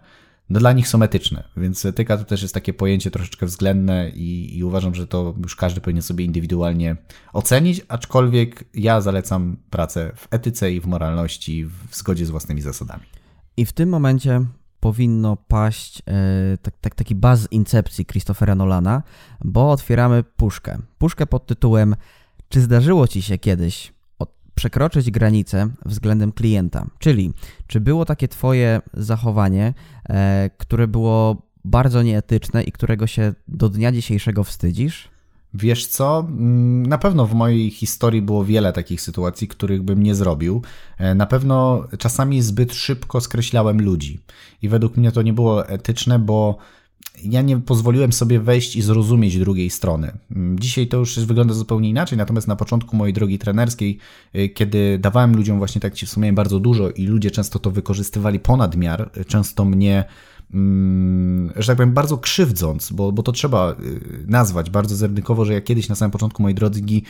[0.51, 4.59] no dla nich są etyczne, więc etyka to też jest takie pojęcie troszeczkę względne i,
[4.59, 6.97] i, uważam, że to już każdy powinien sobie indywidualnie
[7.33, 13.03] ocenić, aczkolwiek ja zalecam pracę w etyce i w moralności w zgodzie z własnymi zasadami.
[13.57, 14.45] I w tym momencie
[14.81, 19.03] powinno paść e, tak, tak, taki baz incepcji Christophera Nolana,
[19.45, 20.79] bo otwieramy puszkę.
[20.99, 21.97] Puszkę pod tytułem
[22.49, 23.93] Czy zdarzyło Ci się kiedyś
[24.59, 26.87] przekroczyć granicę względem klienta?
[26.99, 27.33] Czyli
[27.67, 29.75] czy było takie Twoje zachowanie,
[30.09, 35.09] e, które było bardzo nieetyczne i którego się do dnia dzisiejszego wstydzisz?
[35.55, 36.27] Wiesz co?
[36.29, 40.63] Mm, na pewno w mojej historii było wiele takich sytuacji, których bym nie zrobił.
[40.99, 44.21] E, na pewno czasami zbyt szybko skreślałem ludzi.
[44.63, 46.59] I według mnie to nie było etyczne, bo
[47.23, 50.13] ja nie pozwoliłem sobie wejść i zrozumieć drugiej strony.
[50.37, 53.99] Mm, dzisiaj to już wygląda zupełnie inaczej, natomiast na początku mojej drogi trenerskiej,
[54.33, 58.39] e, kiedy dawałem ludziom właśnie tak ci wspomniałem bardzo dużo i ludzie często to wykorzystywali
[58.39, 60.05] ponad miar, często mnie
[60.55, 65.53] Mm, że tak powiem, bardzo krzywdząc, bo, bo to trzeba y, nazwać bardzo zerdykowo, że
[65.53, 67.03] ja kiedyś na samym początku mojej drogi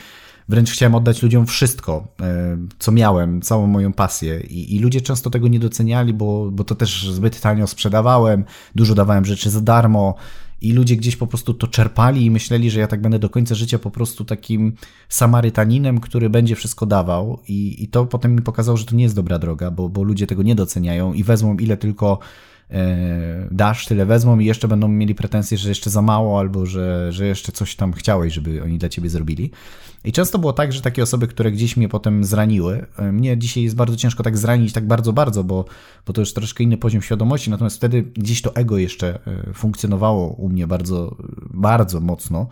[0.49, 4.41] wręcz chciałem oddać ludziom wszystko, e, co miałem, całą moją pasję.
[4.41, 8.43] I, i ludzie często tego nie doceniali, bo, bo to też zbyt tanio sprzedawałem,
[8.75, 10.15] dużo dawałem rzeczy za darmo.
[10.61, 13.55] I ludzie gdzieś po prostu to czerpali i myśleli, że ja tak będę do końca
[13.55, 14.73] życia po prostu takim
[15.09, 17.39] Samarytaninem, który będzie wszystko dawał.
[17.47, 20.27] I, i to potem mi pokazało, że to nie jest dobra droga, bo, bo ludzie
[20.27, 22.19] tego nie doceniają i wezmą ile tylko
[23.51, 27.25] dasz, tyle wezmą i jeszcze będą mieli pretensje, że jeszcze za mało albo że, że
[27.27, 29.51] jeszcze coś tam chciałeś, żeby oni dla ciebie zrobili.
[30.03, 33.63] I często było tak, że takie osoby, które gdzieś mnie potem zraniły, e, mnie dzisiaj
[33.63, 35.65] jest bardzo ciężko tak zranić tak bardzo, bardzo, bo,
[36.05, 40.27] bo to już troszkę inny poziom świadomości, natomiast wtedy gdzieś to ego jeszcze e, funkcjonowało
[40.27, 41.17] u mnie bardzo,
[41.53, 42.47] bardzo mocno.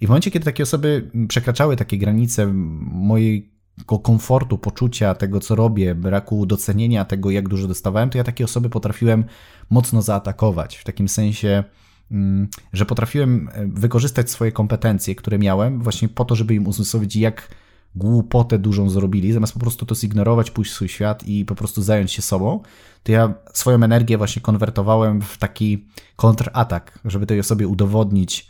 [0.00, 2.52] I w momencie, kiedy takie osoby przekraczały takie granice
[2.92, 3.53] mojej
[4.02, 8.70] komfortu, poczucia tego, co robię, braku docenienia tego, jak dużo dostawałem, to ja takie osoby
[8.70, 9.24] potrafiłem
[9.70, 10.76] mocno zaatakować.
[10.76, 11.64] W takim sensie,
[12.10, 17.16] mm, że potrafiłem e, wykorzystać swoje kompetencje, które miałem, właśnie po to, żeby im uzmysłowić,
[17.16, 17.48] jak
[17.94, 21.82] głupotę dużą zrobili, zamiast po prostu to zignorować, pójść w swój świat i po prostu
[21.82, 22.60] zająć się sobą,
[23.02, 28.48] to ja swoją energię właśnie konwertowałem w taki kontratak, żeby tej osobie udowodnić,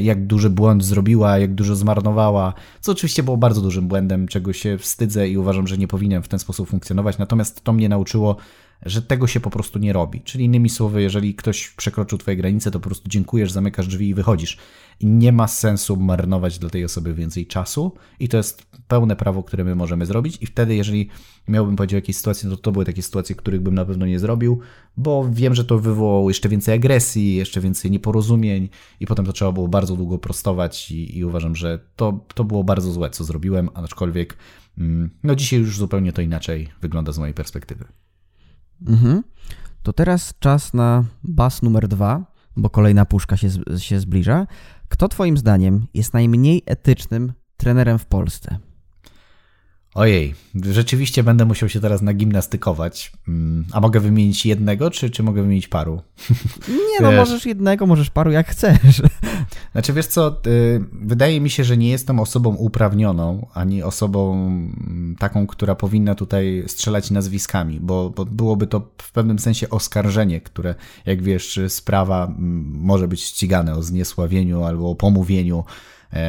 [0.00, 4.78] jak duży błąd zrobiła, jak dużo zmarnowała, co oczywiście było bardzo dużym błędem, czego się
[4.78, 7.18] wstydzę i uważam, że nie powinienem w ten sposób funkcjonować.
[7.18, 8.36] Natomiast to mnie nauczyło,
[8.82, 10.20] że tego się po prostu nie robi.
[10.20, 14.14] Czyli innymi słowy, jeżeli ktoś przekroczył Twoje granice, to po prostu dziękujesz, zamykasz drzwi i
[14.14, 14.58] wychodzisz.
[15.00, 19.42] I nie ma sensu marnować dla tej osoby więcej czasu, i to jest pełne prawo,
[19.42, 20.38] które my możemy zrobić.
[20.40, 21.08] I wtedy, jeżeli
[21.48, 24.06] miałbym powiedzieć o jakiejś sytuacji, no to to były takie sytuacje, których bym na pewno
[24.06, 24.60] nie zrobił,
[24.96, 28.68] bo wiem, że to wywołało jeszcze więcej agresji, jeszcze więcej nieporozumień,
[29.00, 32.64] i potem to trzeba było bardzo długo prostować, i, i uważam, że to, to było
[32.64, 34.36] bardzo złe, co zrobiłem, aczkolwiek
[34.78, 37.84] mm, no dzisiaj już zupełnie to inaczej wygląda z mojej perspektywy.
[38.86, 39.22] Mhm.
[39.82, 44.46] To teraz czas na bas numer dwa, bo kolejna puszka się, się zbliża.
[44.88, 48.58] Kto Twoim zdaniem jest najmniej etycznym trenerem w Polsce?
[49.96, 53.12] Ojej, rzeczywiście będę musiał się teraz nagimnastykować.
[53.28, 56.00] Mm, a mogę wymienić jednego, czy, czy mogę wymienić paru?
[56.68, 59.02] Nie, no możesz jednego, możesz paru, jak chcesz.
[59.72, 65.16] Znaczy, wiesz co, y, wydaje mi się, że nie jestem osobą uprawnioną, ani osobą mm,
[65.18, 70.74] taką, która powinna tutaj strzelać nazwiskami, bo, bo byłoby to w pewnym sensie oskarżenie, które,
[71.06, 75.64] jak wiesz, sprawa mm, może być ścigane o zniesławieniu albo o pomówieniu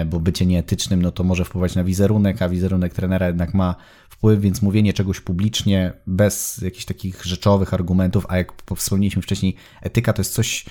[0.05, 3.75] bo bycie nieetycznym no to może wpływać na wizerunek, a wizerunek trenera jednak ma
[4.09, 10.13] wpływ, więc mówienie czegoś publicznie bez jakichś takich rzeczowych argumentów, a jak wspomnieliśmy wcześniej, etyka
[10.13, 10.65] to jest coś,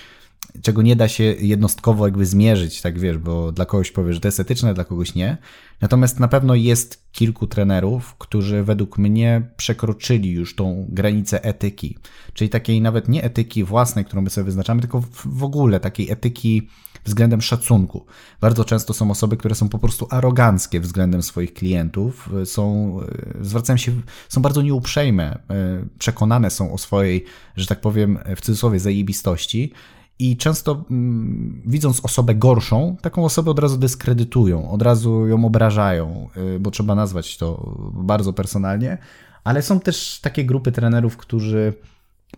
[0.62, 4.28] czego nie da się jednostkowo jakby zmierzyć, tak wiesz, bo dla kogoś powiesz, że to
[4.28, 5.36] jest etyczne, dla kogoś nie.
[5.80, 11.98] Natomiast na pewno jest kilku trenerów, którzy według mnie przekroczyli już tą granicę etyki,
[12.34, 16.68] czyli takiej nawet nie etyki własnej, którą my sobie wyznaczamy, tylko w ogóle takiej etyki
[17.06, 18.06] względem szacunku.
[18.40, 22.96] Bardzo często są osoby, które są po prostu aroganckie względem swoich klientów, są,
[23.40, 23.92] zwracają się,
[24.28, 25.38] są bardzo nieuprzejme,
[25.98, 27.24] przekonane są o swojej,
[27.56, 29.72] że tak powiem, w cudzysłowie zajebistości
[30.18, 36.28] i często mm, widząc osobę gorszą, taką osobę od razu dyskredytują, od razu ją obrażają,
[36.60, 38.98] bo trzeba nazwać to bardzo personalnie,
[39.44, 41.72] ale są też takie grupy trenerów, którzy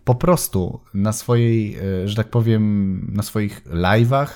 [0.03, 4.27] po prostu na swojej, że tak powiem, na swoich live'ach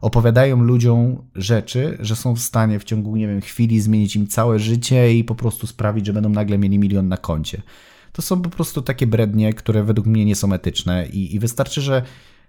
[0.00, 4.58] opowiadają ludziom rzeczy, że są w stanie w ciągu, nie wiem, chwili zmienić im całe
[4.58, 7.62] życie i po prostu sprawić, że będą nagle mieli milion na koncie.
[8.12, 11.80] To są po prostu takie brednie, które według mnie nie są etyczne i, i wystarczy,
[11.80, 12.02] że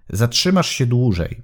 [0.09, 1.41] zatrzymasz się dłużej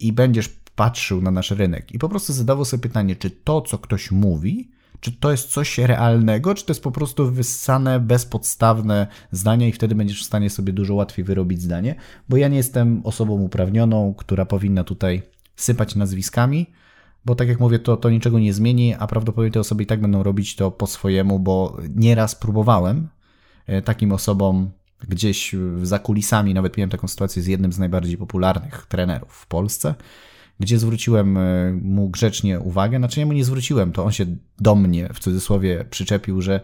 [0.00, 3.78] i będziesz patrzył na nasz rynek i po prostu zadawał sobie pytanie, czy to, co
[3.78, 9.68] ktoś mówi, czy to jest coś realnego, czy to jest po prostu wyssane, bezpodstawne zdanie
[9.68, 11.94] i wtedy będziesz w stanie sobie dużo łatwiej wyrobić zdanie,
[12.28, 15.22] bo ja nie jestem osobą uprawnioną, która powinna tutaj
[15.56, 16.66] sypać nazwiskami,
[17.24, 20.00] bo tak jak mówię, to, to niczego nie zmieni, a prawdopodobnie te osoby i tak
[20.00, 23.08] będą robić to po swojemu, bo nieraz próbowałem
[23.66, 24.70] e, takim osobom
[25.08, 29.94] gdzieś za kulisami, nawet miałem taką sytuację z jednym z najbardziej popularnych trenerów w Polsce,
[30.60, 32.98] gdzie zwróciłem e, mu grzecznie uwagę.
[32.98, 34.26] Znaczy, ja mu nie zwróciłem, to on się
[34.60, 36.60] do mnie w cudzysłowie przyczepił, że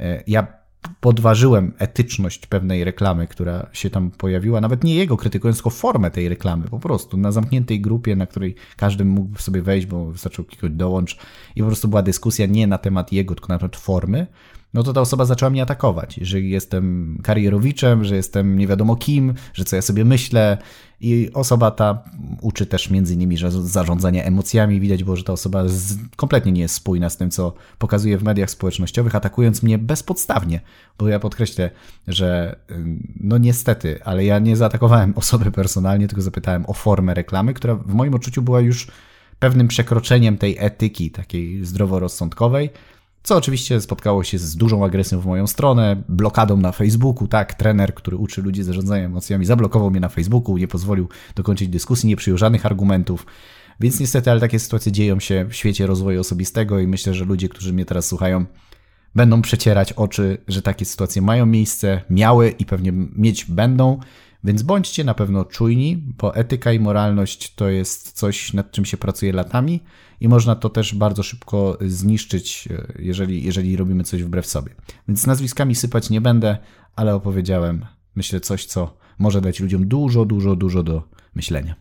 [0.00, 0.65] e, ja
[1.00, 4.60] podważyłem etyczność pewnej reklamy, która się tam pojawiła.
[4.60, 6.68] Nawet nie jego krytykując, tylko formę tej reklamy.
[6.68, 11.18] Po prostu na zamkniętej grupie, na której każdy mógł sobie wejść, bo wystarczył kliknąć dołącz
[11.56, 14.26] i po prostu była dyskusja nie na temat jego, tylko na temat formy
[14.76, 19.34] no to ta osoba zaczęła mnie atakować, że jestem karierowiczem, że jestem nie wiadomo kim,
[19.54, 20.58] że co ja sobie myślę.
[21.00, 22.02] I osoba ta
[22.40, 24.80] uczy też między innymi że zarządzania emocjami.
[24.80, 28.22] Widać było, że ta osoba z, kompletnie nie jest spójna z tym, co pokazuje w
[28.22, 30.60] mediach społecznościowych, atakując mnie bezpodstawnie,
[30.98, 31.70] bo ja podkreślę,
[32.08, 32.56] że
[33.20, 37.94] no niestety, ale ja nie zaatakowałem osoby personalnie, tylko zapytałem o formę reklamy, która w
[37.94, 38.88] moim odczuciu była już
[39.38, 42.70] pewnym przekroczeniem tej etyki takiej zdroworozsądkowej,
[43.26, 47.94] co oczywiście spotkało się z dużą agresją w moją stronę, blokadą na Facebooku, tak, trener,
[47.94, 52.38] który uczy ludzi zarządzania emocjami, zablokował mnie na Facebooku, nie pozwolił dokończyć dyskusji, nie przyjął
[52.38, 53.26] żadnych argumentów.
[53.80, 57.48] Więc niestety, ale takie sytuacje dzieją się w świecie rozwoju osobistego i myślę, że ludzie,
[57.48, 58.44] którzy mnie teraz słuchają,
[59.14, 63.98] będą przecierać oczy, że takie sytuacje mają miejsce, miały i pewnie mieć będą.
[64.44, 68.96] Więc bądźcie na pewno czujni, bo etyka i moralność to jest coś, nad czym się
[68.96, 69.80] pracuje latami
[70.20, 74.74] i można to też bardzo szybko zniszczyć, e, jeżeli, jeżeli robimy coś wbrew sobie.
[75.08, 76.58] Więc nazwiskami sypać nie będę,
[76.96, 81.02] ale opowiedziałem, myślę, coś, co może dać ludziom dużo, dużo, dużo do
[81.34, 81.74] myślenia.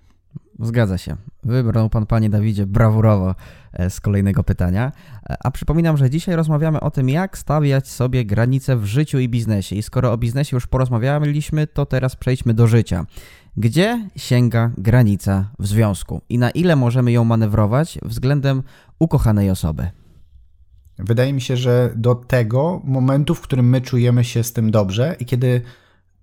[0.60, 1.16] Zgadza się.
[1.44, 3.36] Wybrał pan, panie Dawidzie, brawurowo
[3.90, 4.92] z kolejnego pytania.
[5.30, 9.30] E, a przypominam, że dzisiaj rozmawiamy o tym, jak stawiać sobie granice w życiu i
[9.30, 9.76] biznesie.
[9.76, 13.06] I skoro o biznesie już porozmawialiśmy, to teraz przejdźmy do życia.
[13.58, 18.64] Gdzie sięga granica w związku i na ile możemy ją manewrować względem
[19.00, 19.90] ukochanej osoby?
[21.00, 25.16] Wydaje mi się, że do tego momentu, w którym my czujemy się z tym dobrze
[25.20, 25.62] i kiedy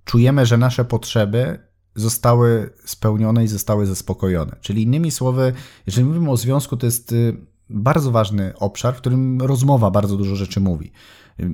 [0.05, 1.59] czujemy, że nasze potrzeby
[1.95, 4.57] zostały spełnione i zostały zaspokojone.
[4.61, 5.53] Czyli innymi słowy,
[5.87, 7.37] jeżeli mówimy o związku, to jest y,
[7.71, 10.93] bardzo ważny obszar, w którym rozmowa bardzo dużo rzeczy mówi.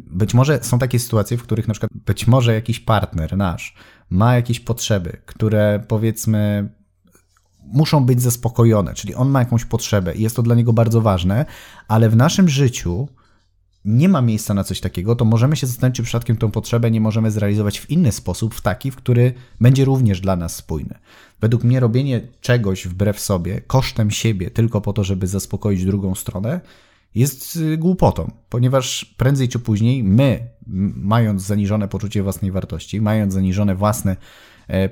[0.07, 3.75] Być może są takie sytuacje, w których na przykład być może jakiś partner nasz
[4.11, 6.69] ma jakieś potrzeby, które powiedzmy
[7.65, 11.47] muszą być zaspokojone, czyli on ma jakąś potrzebę i jest to dla niego bardzo ważne,
[11.89, 13.09] ale w naszym życiu
[13.85, 17.01] nie ma miejsca na coś takiego, to możemy się zastanowić, czy przypadkiem tą potrzebę nie
[17.01, 20.99] możemy zrealizować w inny sposób, w taki, w który będzie również dla nas spójny.
[21.41, 26.61] Według mnie robienie czegoś wbrew sobie, kosztem siebie, tylko po to, żeby zaspokoić drugą stronę,
[27.15, 30.49] jest y, głupotą, ponieważ prędzej czy później my,
[30.97, 34.17] mając zaniżone poczucie własnej wartości, mając zaniżone własne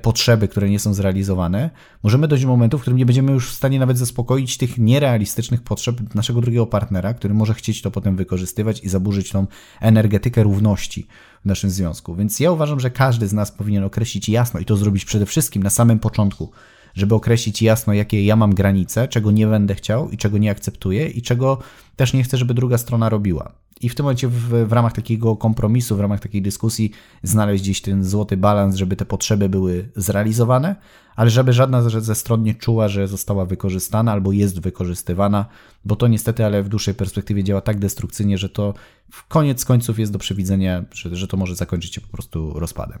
[0.01, 1.69] potrzeby, które nie są zrealizowane,
[2.03, 5.61] możemy dojść do momentu, w którym nie będziemy już w stanie nawet zaspokoić tych nierealistycznych
[5.61, 9.47] potrzeb naszego drugiego partnera, który może chcieć to potem wykorzystywać i zaburzyć tą
[9.81, 11.07] energetykę równości
[11.41, 12.15] w naszym związku.
[12.15, 15.63] Więc ja uważam, że każdy z nas powinien określić jasno i to zrobić przede wszystkim
[15.63, 16.51] na samym początku,
[16.95, 21.07] żeby określić jasno, jakie ja mam granice, czego nie będę chciał i czego nie akceptuję
[21.07, 21.59] i czego
[21.95, 23.66] też nie chcę, żeby druga strona robiła.
[23.81, 26.91] I w tym momencie w, w ramach takiego kompromisu, w ramach takiej dyskusji
[27.23, 30.75] znaleźć gdzieś ten złoty balans, żeby te potrzeby były zrealizowane,
[31.15, 35.45] ale żeby żadna ze stron nie czuła, że została wykorzystana albo jest wykorzystywana,
[35.85, 38.73] bo to niestety, ale w dłuższej perspektywie działa tak destrukcyjnie, że to
[39.11, 42.99] w koniec końców jest do przewidzenia, że, że to może zakończyć się po prostu rozpadem.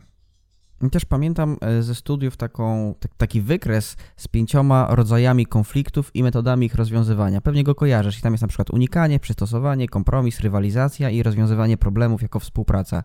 [0.91, 6.75] Też pamiętam e, ze studiów taką, taki wykres z pięcioma rodzajami konfliktów i metodami ich
[6.75, 7.41] rozwiązywania.
[7.41, 12.21] Pewnie go kojarzysz i tam jest na przykład unikanie, przystosowanie, kompromis, rywalizacja i rozwiązywanie problemów
[12.21, 13.03] jako współpraca.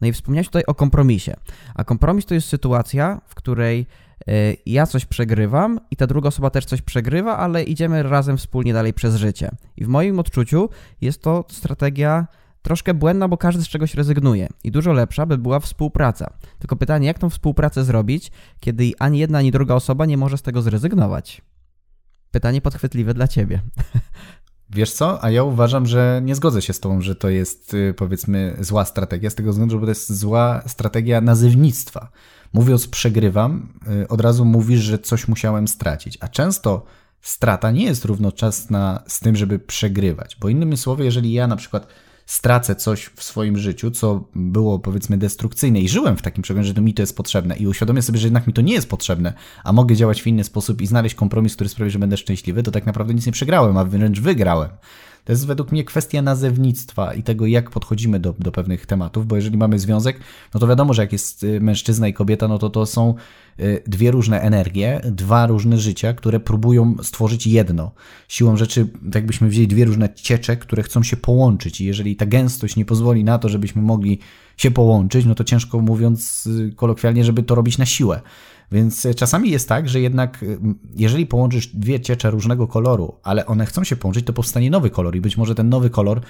[0.00, 1.34] No i wspomniałeś tutaj o kompromisie.
[1.74, 3.86] A kompromis to jest sytuacja, w której
[4.28, 4.32] e,
[4.66, 8.92] ja coś przegrywam i ta druga osoba też coś przegrywa, ale idziemy razem wspólnie dalej
[8.92, 9.50] przez życie.
[9.76, 10.68] I w moim odczuciu
[11.00, 12.26] jest to strategia
[12.62, 16.32] troszkę błędna, bo każdy z czegoś rezygnuje i dużo lepsza by była współpraca.
[16.58, 20.42] Tylko pytanie, jak tą współpracę zrobić, kiedy ani jedna, ani druga osoba nie może z
[20.42, 21.42] tego zrezygnować?
[22.30, 23.62] Pytanie podchwytliwe dla ciebie.
[24.70, 25.24] Wiesz co?
[25.24, 28.84] A ja uważam, że nie zgodzę się z tobą, że to jest y, powiedzmy zła
[28.84, 32.10] strategia, z tego względu, że to jest zła strategia nazywnictwa.
[32.52, 36.84] Mówiąc przegrywam, y, od razu mówisz, że coś musiałem stracić, a często
[37.20, 41.86] strata nie jest równoczesna z tym, żeby przegrywać, bo innymi słowy, jeżeli ja na przykład
[42.26, 46.82] stracę coś w swoim życiu, co było powiedzmy destrukcyjne i żyłem w takim przekonaniu, że
[46.82, 49.32] mi to jest potrzebne i uświadomię sobie, że jednak mi to nie jest potrzebne,
[49.64, 52.70] a mogę działać w inny sposób i znaleźć kompromis, który sprawi, że będę szczęśliwy, to
[52.70, 54.70] tak naprawdę nic nie przegrałem, a wręcz wygrałem.
[55.24, 59.36] To jest według mnie kwestia nazewnictwa i tego, jak podchodzimy do, do pewnych tematów, bo
[59.36, 60.20] jeżeli mamy związek,
[60.54, 63.14] no to wiadomo, że jak jest y, mężczyzna i kobieta, no to to są
[63.60, 67.92] y, dwie różne energie, dwa różne życia, które próbują stworzyć jedno.
[68.28, 72.26] Siłą rzeczy, tak jakbyśmy wzięli dwie różne ciecze, które chcą się połączyć i jeżeli ta
[72.26, 74.18] gęstość nie pozwoli na to, żebyśmy mogli
[74.56, 78.20] się połączyć, no to ciężko mówiąc y, kolokwialnie, żeby to robić na siłę.
[78.72, 80.46] Więc e, czasami jest tak, że jednak e,
[80.96, 85.16] jeżeli połączysz dwie ciecze różnego koloru, ale one chcą się połączyć, to powstanie nowy kolor
[85.16, 86.20] i być może ten nowy kolor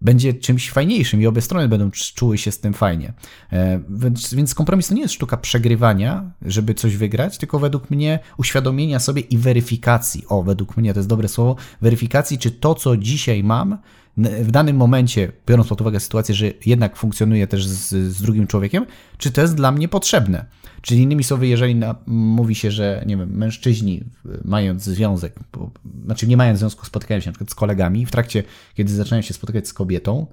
[0.00, 3.12] będzie czymś fajniejszym i obie strony będą czuły się z tym fajnie.
[3.52, 8.18] E, więc, więc kompromis to nie jest sztuka przegrywania, żeby coś wygrać, tylko według mnie
[8.36, 10.24] uświadomienia sobie i weryfikacji.
[10.28, 11.56] O, według mnie to jest dobre słowo.
[11.80, 13.78] Weryfikacji, czy to, co dzisiaj mam,
[14.16, 18.86] w danym momencie, biorąc pod uwagę sytuację, że jednak funkcjonuje też z, z drugim człowiekiem,
[19.18, 20.44] czy to jest dla mnie potrzebne.
[20.82, 24.04] Czyli innymi słowy, jeżeli na, mówi się, że nie wiem, mężczyźni
[24.44, 25.70] mając związek, bo,
[26.04, 28.42] znaczy nie mając związku, spotykają się na przykład z kolegami, w trakcie,
[28.74, 30.26] kiedy zaczynają się spotykać z kobietą,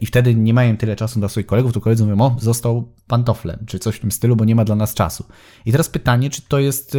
[0.00, 3.64] i wtedy nie mają tyle czasu dla swoich kolegów, to koledzy mówią, o, został pantoflem,
[3.66, 5.24] czy coś w tym stylu, bo nie ma dla nas czasu.
[5.66, 6.98] I teraz pytanie, czy to jest e,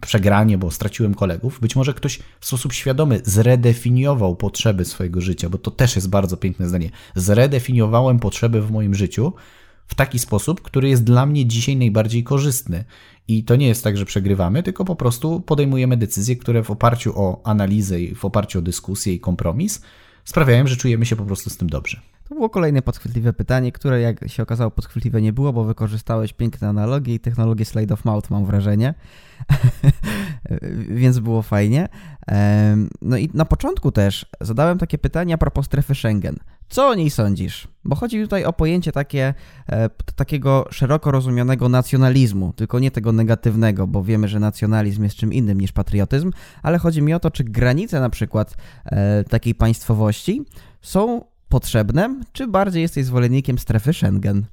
[0.00, 1.60] przegranie, bo straciłem kolegów?
[1.60, 6.36] Być może ktoś w sposób świadomy zredefiniował potrzeby swojego życia, bo to też jest bardzo
[6.36, 6.90] piękne zdanie.
[7.14, 9.32] Zredefiniowałem potrzeby w moim życiu,
[9.86, 12.84] w taki sposób, który jest dla mnie dzisiaj najbardziej korzystny.
[13.28, 17.12] I to nie jest tak, że przegrywamy, tylko po prostu podejmujemy decyzje, które w oparciu
[17.20, 19.82] o analizę i w oparciu o dyskusję i kompromis
[20.24, 22.00] sprawiają, że czujemy się po prostu z tym dobrze.
[22.28, 26.68] To było kolejne podchwytliwe pytanie, które jak się okazało podchwytliwe nie było, bo wykorzystałeś piękne
[26.68, 28.94] analogie i technologię slide of mouth, mam wrażenie.
[31.00, 31.88] Więc było fajnie.
[33.02, 36.36] No i na początku też zadałem takie pytanie a propos strefy Schengen.
[36.72, 37.68] Co o niej sądzisz?
[37.84, 39.34] Bo chodzi tutaj o pojęcie takie,
[39.68, 45.32] e, takiego szeroko rozumianego nacjonalizmu, tylko nie tego negatywnego, bo wiemy, że nacjonalizm jest czym
[45.32, 46.30] innym niż patriotyzm,
[46.62, 50.44] ale chodzi mi o to, czy granice na przykład e, takiej państwowości
[50.82, 54.46] są potrzebne, czy bardziej jesteś zwolennikiem strefy Schengen?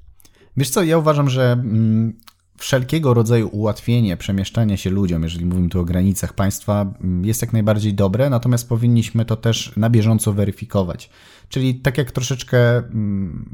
[0.56, 2.12] Wiesz co, ja uważam, że mm,
[2.60, 7.52] wszelkiego rodzaju ułatwienie przemieszczania się ludziom, jeżeli mówimy tu o granicach państwa, mm, jest jak
[7.52, 11.10] najbardziej dobre, natomiast powinniśmy to też na bieżąco weryfikować.
[11.48, 13.44] Czyli tak jak troszeczkę mm,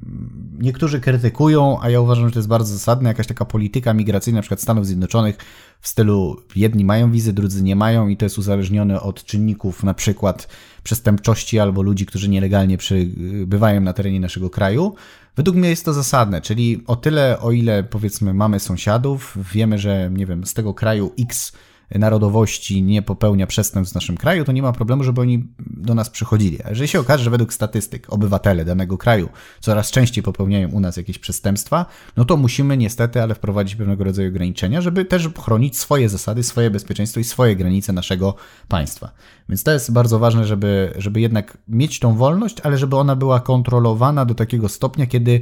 [0.59, 4.43] niektórzy krytykują, a ja uważam, że to jest bardzo zasadne, jakaś taka polityka migracyjna, na
[4.43, 5.37] przykład Stanów Zjednoczonych
[5.81, 9.95] w stylu jedni mają wizy, drudzy nie mają i to jest uzależnione od czynników na
[9.95, 10.49] przykład
[10.83, 14.95] przestępczości albo ludzi, którzy nielegalnie przybywają na terenie naszego kraju.
[15.37, 20.11] Według mnie jest to zasadne, czyli o tyle, o ile powiedzmy mamy sąsiadów, wiemy, że
[20.13, 21.53] nie wiem, z tego kraju X
[21.95, 26.11] narodowości nie popełnia przestępstw w naszym kraju, to nie ma problemu, żeby oni do nas
[26.11, 26.63] przychodzili.
[26.65, 29.29] A jeżeli się okaże, że według statystyk obywatele danego kraju
[29.61, 34.29] coraz częściej popełniają u nas jakieś przestępstwa, no to musimy niestety, ale wprowadzić pewnego rodzaju
[34.29, 38.35] ograniczenia, żeby też chronić swoje zasady, swoje bezpieczeństwo i swoje granice naszego
[38.69, 39.11] państwa.
[39.49, 43.41] Więc to jest bardzo ważne, żeby, żeby jednak mieć tą wolność, ale żeby ona była
[43.41, 45.41] kontrolowana do takiego stopnia, kiedy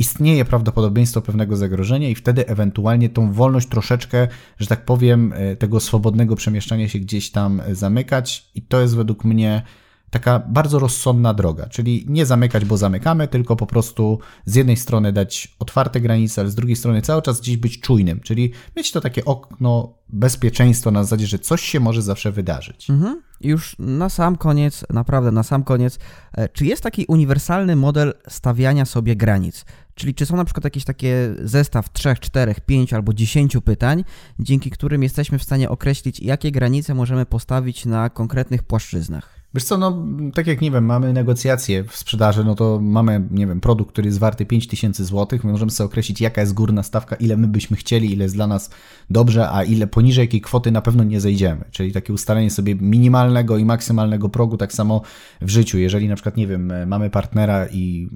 [0.00, 5.80] istnieje prawdopodobieństwo pewnego zagrożenia i wtedy ewentualnie tą wolność troszeczkę, że tak powiem, e, tego
[5.80, 9.62] swobodnego przemieszczania się gdzieś tam zamykać i to jest według mnie
[10.10, 15.12] taka bardzo rozsądna droga, czyli nie zamykać, bo zamykamy, tylko po prostu z jednej strony
[15.12, 19.00] dać otwarte granice, ale z drugiej strony cały czas gdzieś być czujnym, czyli mieć to
[19.00, 22.90] takie okno bezpieczeństwa na zasadzie, że coś się może zawsze wydarzyć.
[22.90, 23.22] Mhm.
[23.40, 25.98] Już na sam koniec, naprawdę na sam koniec,
[26.32, 29.64] e, czy jest taki uniwersalny model stawiania sobie granic?
[29.94, 34.04] Czyli czy są na przykład jakieś takie zestaw 3, 4, 5 albo 10 pytań,
[34.38, 39.39] dzięki którym jesteśmy w stanie określić, jakie granice możemy postawić na konkretnych płaszczyznach?
[39.54, 43.46] Wiesz co, no tak jak nie wiem, mamy negocjacje w sprzedaży, no to mamy, nie
[43.46, 47.16] wiem, produkt, który jest warty 5000 zł, my możemy sobie określić, jaka jest górna stawka,
[47.16, 48.70] ile my byśmy chcieli, ile jest dla nas
[49.10, 51.64] dobrze, a ile poniżej jakiej kwoty na pewno nie zejdziemy.
[51.70, 55.02] Czyli takie ustalenie sobie minimalnego i maksymalnego progu, tak samo
[55.40, 55.78] w życiu.
[55.78, 58.08] Jeżeli na przykład, nie wiem, mamy partnera i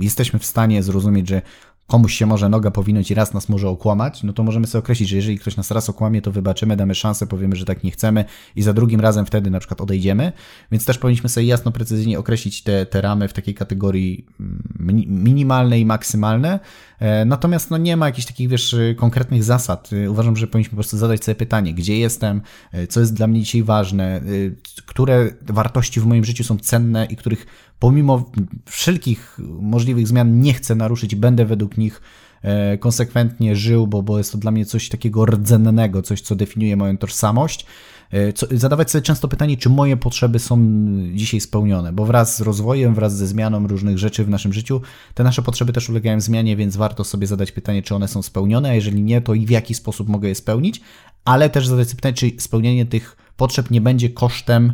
[0.00, 1.42] jesteśmy w stanie zrozumieć, że
[1.90, 5.08] komuś się może noga powinąć i raz nas może okłamać, no to możemy sobie określić,
[5.08, 8.24] że jeżeli ktoś nas raz okłamie, to wybaczymy, damy szansę, powiemy, że tak nie chcemy
[8.56, 10.32] i za drugim razem wtedy na przykład odejdziemy.
[10.72, 14.62] Więc też powinniśmy sobie jasno, precyzyjnie określić te, te ramy w takiej kategorii mm,
[15.06, 16.60] minimalne i maksymalne.
[16.98, 19.90] E, natomiast no nie ma jakichś takich, wiesz, konkretnych zasad.
[19.92, 22.40] E, uważam, że powinniśmy po prostu zadać sobie pytanie, gdzie jestem,
[22.72, 24.20] e, co jest dla mnie dzisiaj ważne,
[24.86, 27.46] które wartości w moim życiu są cenne i których
[27.80, 28.30] pomimo
[28.66, 32.02] wszelkich możliwych zmian nie chcę naruszyć będę według nich
[32.42, 36.76] e, konsekwentnie żył, bo, bo jest to dla mnie coś takiego rdzennego, coś, co definiuje
[36.76, 37.66] moją tożsamość.
[38.10, 40.58] E, co, zadawać sobie często pytanie, czy moje potrzeby są
[41.14, 44.80] dzisiaj spełnione, bo wraz z rozwojem, wraz ze zmianą różnych rzeczy w naszym życiu,
[45.14, 48.70] te nasze potrzeby też ulegają zmianie, więc warto sobie zadać pytanie, czy one są spełnione,
[48.70, 50.80] a jeżeli nie, to i w jaki sposób mogę je spełnić,
[51.24, 54.72] ale też zadać sobie pytanie, czy spełnienie tych potrzeb nie będzie kosztem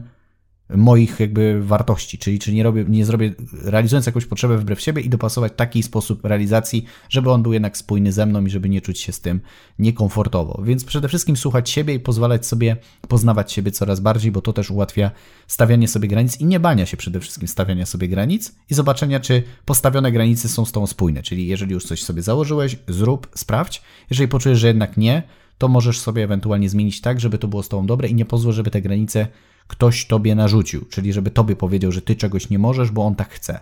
[0.69, 5.09] moich jakby wartości, czyli czy nie robię, nie zrobię, realizując jakąś potrzebę wbrew siebie i
[5.09, 9.01] dopasować taki sposób realizacji, żeby on był jednak spójny ze mną i żeby nie czuć
[9.01, 9.41] się z tym
[9.79, 10.63] niekomfortowo.
[10.65, 12.77] Więc przede wszystkim słuchać siebie i pozwalać sobie
[13.09, 15.11] poznawać siebie coraz bardziej, bo to też ułatwia
[15.47, 19.43] stawianie sobie granic i nie bania się przede wszystkim stawiania sobie granic i zobaczenia, czy
[19.65, 21.23] postawione granice są z tą spójne.
[21.23, 23.83] Czyli jeżeli już coś sobie założyłeś, zrób, sprawdź.
[24.11, 25.23] Jeżeli poczujesz, że jednak nie,
[25.59, 28.53] to możesz sobie ewentualnie zmienić tak, żeby to było z tobą dobre i nie pozwól,
[28.53, 29.27] żeby te granice
[29.67, 33.31] ktoś tobie narzucił, czyli żeby tobie powiedział, że ty czegoś nie możesz, bo on tak
[33.31, 33.61] chce.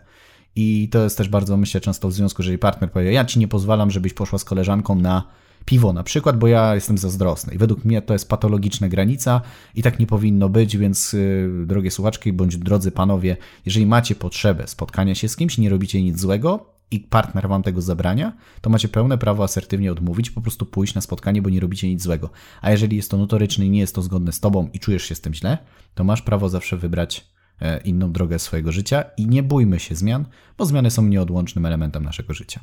[0.57, 3.48] I to jest też bardzo, myślę, często w związku, jeżeli partner powie, ja ci nie
[3.48, 5.24] pozwalam, żebyś poszła z koleżanką na
[5.64, 7.55] piwo na przykład, bo ja jestem zazdrosny.
[7.55, 9.40] I według mnie to jest patologiczna granica
[9.74, 13.36] i tak nie powinno być, więc yy, drogie słuchaczki bądź drodzy panowie,
[13.66, 17.82] jeżeli macie potrzebę spotkania się z kimś, nie robicie nic złego, i partner wam tego
[17.82, 21.88] zabrania, to macie pełne prawo asertywnie odmówić, po prostu pójść na spotkanie, bo nie robicie
[21.88, 22.30] nic złego.
[22.62, 25.14] A jeżeli jest to notoryczne i nie jest to zgodne z tobą i czujesz się
[25.14, 25.59] z tym źle,
[25.95, 27.26] to masz prawo zawsze wybrać
[27.61, 30.24] e, inną drogę swojego życia i nie bójmy się zmian,
[30.59, 32.61] bo zmiany są nieodłącznym elementem naszego życia.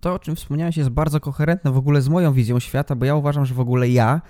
[0.00, 3.14] To, o czym wspomniałeś, jest bardzo koherentne w ogóle z moją wizją świata, bo ja
[3.14, 4.20] uważam, że w ogóle ja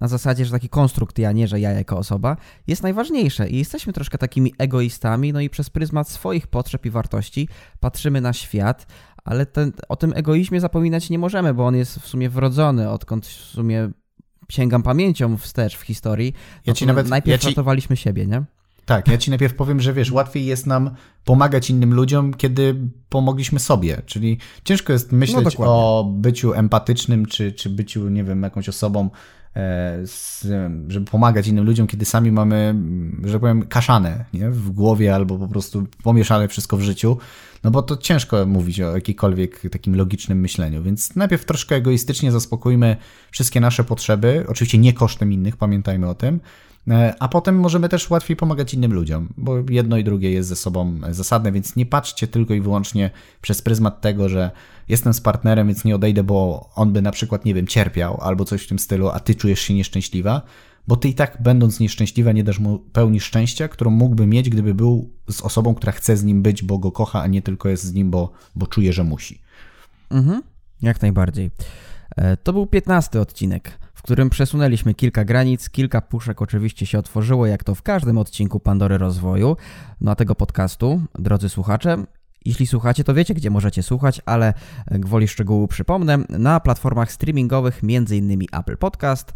[0.00, 2.36] na zasadzie, że taki konstrukt ja, nie że ja jako osoba,
[2.66, 7.48] jest najważniejsze i jesteśmy troszkę takimi egoistami, no i przez pryzmat swoich potrzeb i wartości
[7.80, 8.86] patrzymy na świat,
[9.24, 13.26] ale ten, o tym egoizmie zapominać nie możemy, bo on jest w sumie wrodzony, odkąd
[13.26, 13.90] w sumie
[14.48, 16.34] sięgam pamięcią wstecz w historii,
[16.66, 17.54] ja no ci nawet, najpierw ja ci...
[17.54, 18.44] ratowaliśmy siebie, nie?
[18.84, 20.90] Tak, ja ci najpierw powiem, że wiesz, łatwiej jest nam
[21.24, 22.76] pomagać innym ludziom, kiedy
[23.08, 24.02] pomogliśmy sobie.
[24.06, 29.10] Czyli ciężko jest myśleć no o byciu empatycznym, czy, czy byciu, nie wiem, jakąś osobą,
[29.56, 29.98] E,
[30.88, 32.74] żeby pomagać innym ludziom, kiedy sami mamy,
[33.24, 34.50] że tak powiem, kaszane nie?
[34.50, 37.18] w głowie albo po prostu pomieszane wszystko w życiu.
[37.64, 42.96] No bo to ciężko mówić o jakikolwiek takim logicznym myśleniu, więc najpierw troszkę egoistycznie zaspokójmy
[43.30, 46.40] wszystkie nasze potrzeby, oczywiście nie kosztem innych, pamiętajmy o tym,
[46.90, 50.56] E, a potem możemy też łatwiej pomagać innym ludziom, bo jedno i drugie jest ze
[50.56, 54.50] sobą zasadne, więc nie patrzcie tylko i wyłącznie przez pryzmat tego, że
[54.92, 58.44] jestem z partnerem, więc nie odejdę, bo on by na przykład, nie wiem, cierpiał albo
[58.44, 60.42] coś w tym stylu, a ty czujesz się nieszczęśliwa,
[60.88, 64.74] bo ty i tak będąc nieszczęśliwa nie dasz mu pełni szczęścia, którą mógłby mieć, gdyby
[64.74, 67.84] był z osobą, która chce z nim być, bo go kocha, a nie tylko jest
[67.84, 69.40] z nim, bo, bo czuje, że musi.
[70.10, 70.42] Mhm,
[70.82, 71.50] jak najbardziej.
[72.16, 77.46] E, to był 15 odcinek w którym przesunęliśmy kilka granic, kilka puszek oczywiście się otworzyło,
[77.46, 79.56] jak to w każdym odcinku Pandory Rozwoju.
[80.00, 82.04] No a tego podcastu, drodzy słuchacze,
[82.44, 84.54] jeśli słuchacie, to wiecie, gdzie możecie słuchać, ale
[84.90, 88.42] gwoli szczegółu przypomnę, na platformach streamingowych m.in.
[88.52, 89.32] Apple Podcast,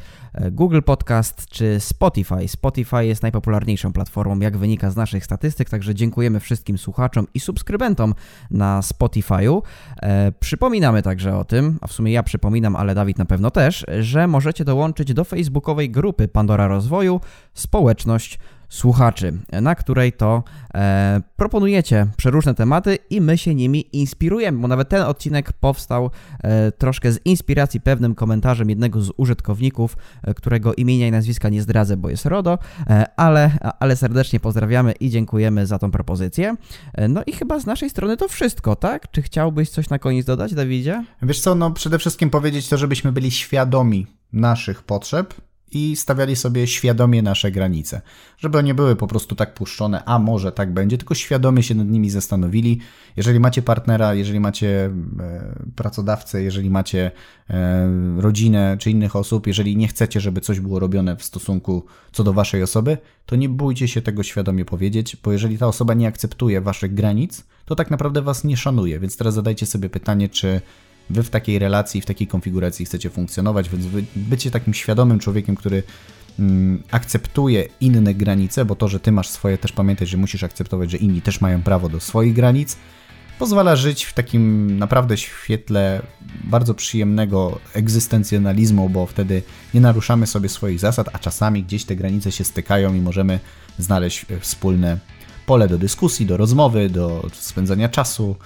[0.53, 2.49] Google Podcast czy Spotify.
[2.49, 8.15] Spotify jest najpopularniejszą platformą, jak wynika z naszych statystyk, także dziękujemy wszystkim słuchaczom i subskrybentom
[8.51, 9.63] na Spotify'u.
[10.03, 13.87] E, przypominamy także o tym, a w sumie ja przypominam, ale Dawid na pewno też,
[14.01, 17.21] że możecie dołączyć do facebookowej grupy Pandora Rozwoju
[17.55, 18.39] Społeczność
[18.69, 20.43] słuchaczy, na której to
[20.75, 26.11] e, proponujecie przeróżne tematy i my się nimi inspirujemy, bo nawet ten odcinek powstał
[26.43, 31.63] e, troszkę z inspiracji pewnym komentarzem jednego z użytkowników, e, którego imienia i nazwiska nie
[31.63, 33.51] zdradzę, bo jest RODO, e, ale,
[33.81, 36.57] ale serdecznie pozdrawiamy i dziękujemy za tą propozycję.
[36.95, 39.11] E, no i chyba z naszej strony to wszystko, tak?
[39.11, 41.05] Czy chciałbyś coś na koniec dodać, Dawidzie?
[41.23, 45.35] Wiesz co, no przede wszystkim powiedzieć to, żebyśmy byli świadomi naszych potrzeb,
[45.73, 48.01] i stawiali sobie świadomie nasze granice,
[48.39, 51.89] żeby one były po prostu tak puszczone, a może tak będzie, tylko świadomie się nad
[51.89, 52.81] nimi zastanowili.
[53.17, 54.91] Jeżeli macie partnera, jeżeli macie
[55.21, 57.11] e, pracodawcę, jeżeli macie
[57.51, 57.89] e,
[58.19, 62.33] rodzinę czy innych osób, jeżeli nie chcecie, żeby coś było robione w stosunku co do
[62.33, 66.61] waszej osoby, to nie bójcie się tego świadomie powiedzieć, bo jeżeli ta osoba nie akceptuje
[66.61, 69.01] waszych granic, to tak naprawdę was nie szanuje.
[69.01, 70.61] Więc teraz zadajcie sobie pytanie, czy
[71.11, 75.57] wy w takiej relacji, w takiej konfiguracji chcecie funkcjonować, więc wy bycie takim świadomym człowiekiem,
[75.57, 75.83] który
[76.39, 80.91] mm, akceptuje inne granice, bo to, że ty masz swoje, też pamiętaj, że musisz akceptować,
[80.91, 82.77] że inni też mają prawo do swoich granic,
[83.39, 86.03] pozwala żyć w takim naprawdę świetle
[86.45, 89.43] bardzo przyjemnego egzystencjonalizmu, bo wtedy
[89.75, 93.41] nie naruszamy sobie swoich zasad, a czasami gdzieś te granice się stykają i możemy
[93.79, 94.99] znaleźć wspólne
[95.47, 98.37] pole do dyskusji, do rozmowy, do spędzania czasu,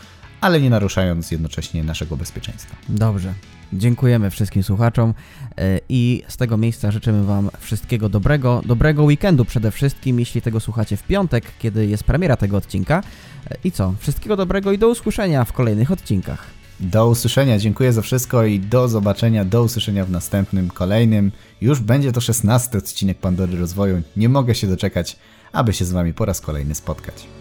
[0.41, 2.77] ale nie naruszając jednocześnie naszego bezpieczeństwa.
[2.89, 3.35] Dobrze.
[3.73, 5.15] Dziękujemy wszystkim słuchaczom
[5.59, 10.61] e, i z tego miejsca życzymy Wam wszystkiego dobrego, dobrego weekendu przede wszystkim, jeśli tego
[10.61, 13.03] słuchacie w piątek, kiedy jest premiera tego odcinka.
[13.51, 13.95] E, I co?
[13.99, 16.47] Wszystkiego dobrego i do usłyszenia w kolejnych odcinkach.
[16.81, 21.33] Do usłyszenia, dziękuję za wszystko i do zobaczenia, do usłyszenia w następnym, kolejnym.
[21.61, 24.03] Już będzie to szesnasty odcinek Pandory Rozwoju.
[24.17, 25.17] Nie mogę się doczekać,
[25.53, 27.40] aby się z Wami po raz kolejny spotkać.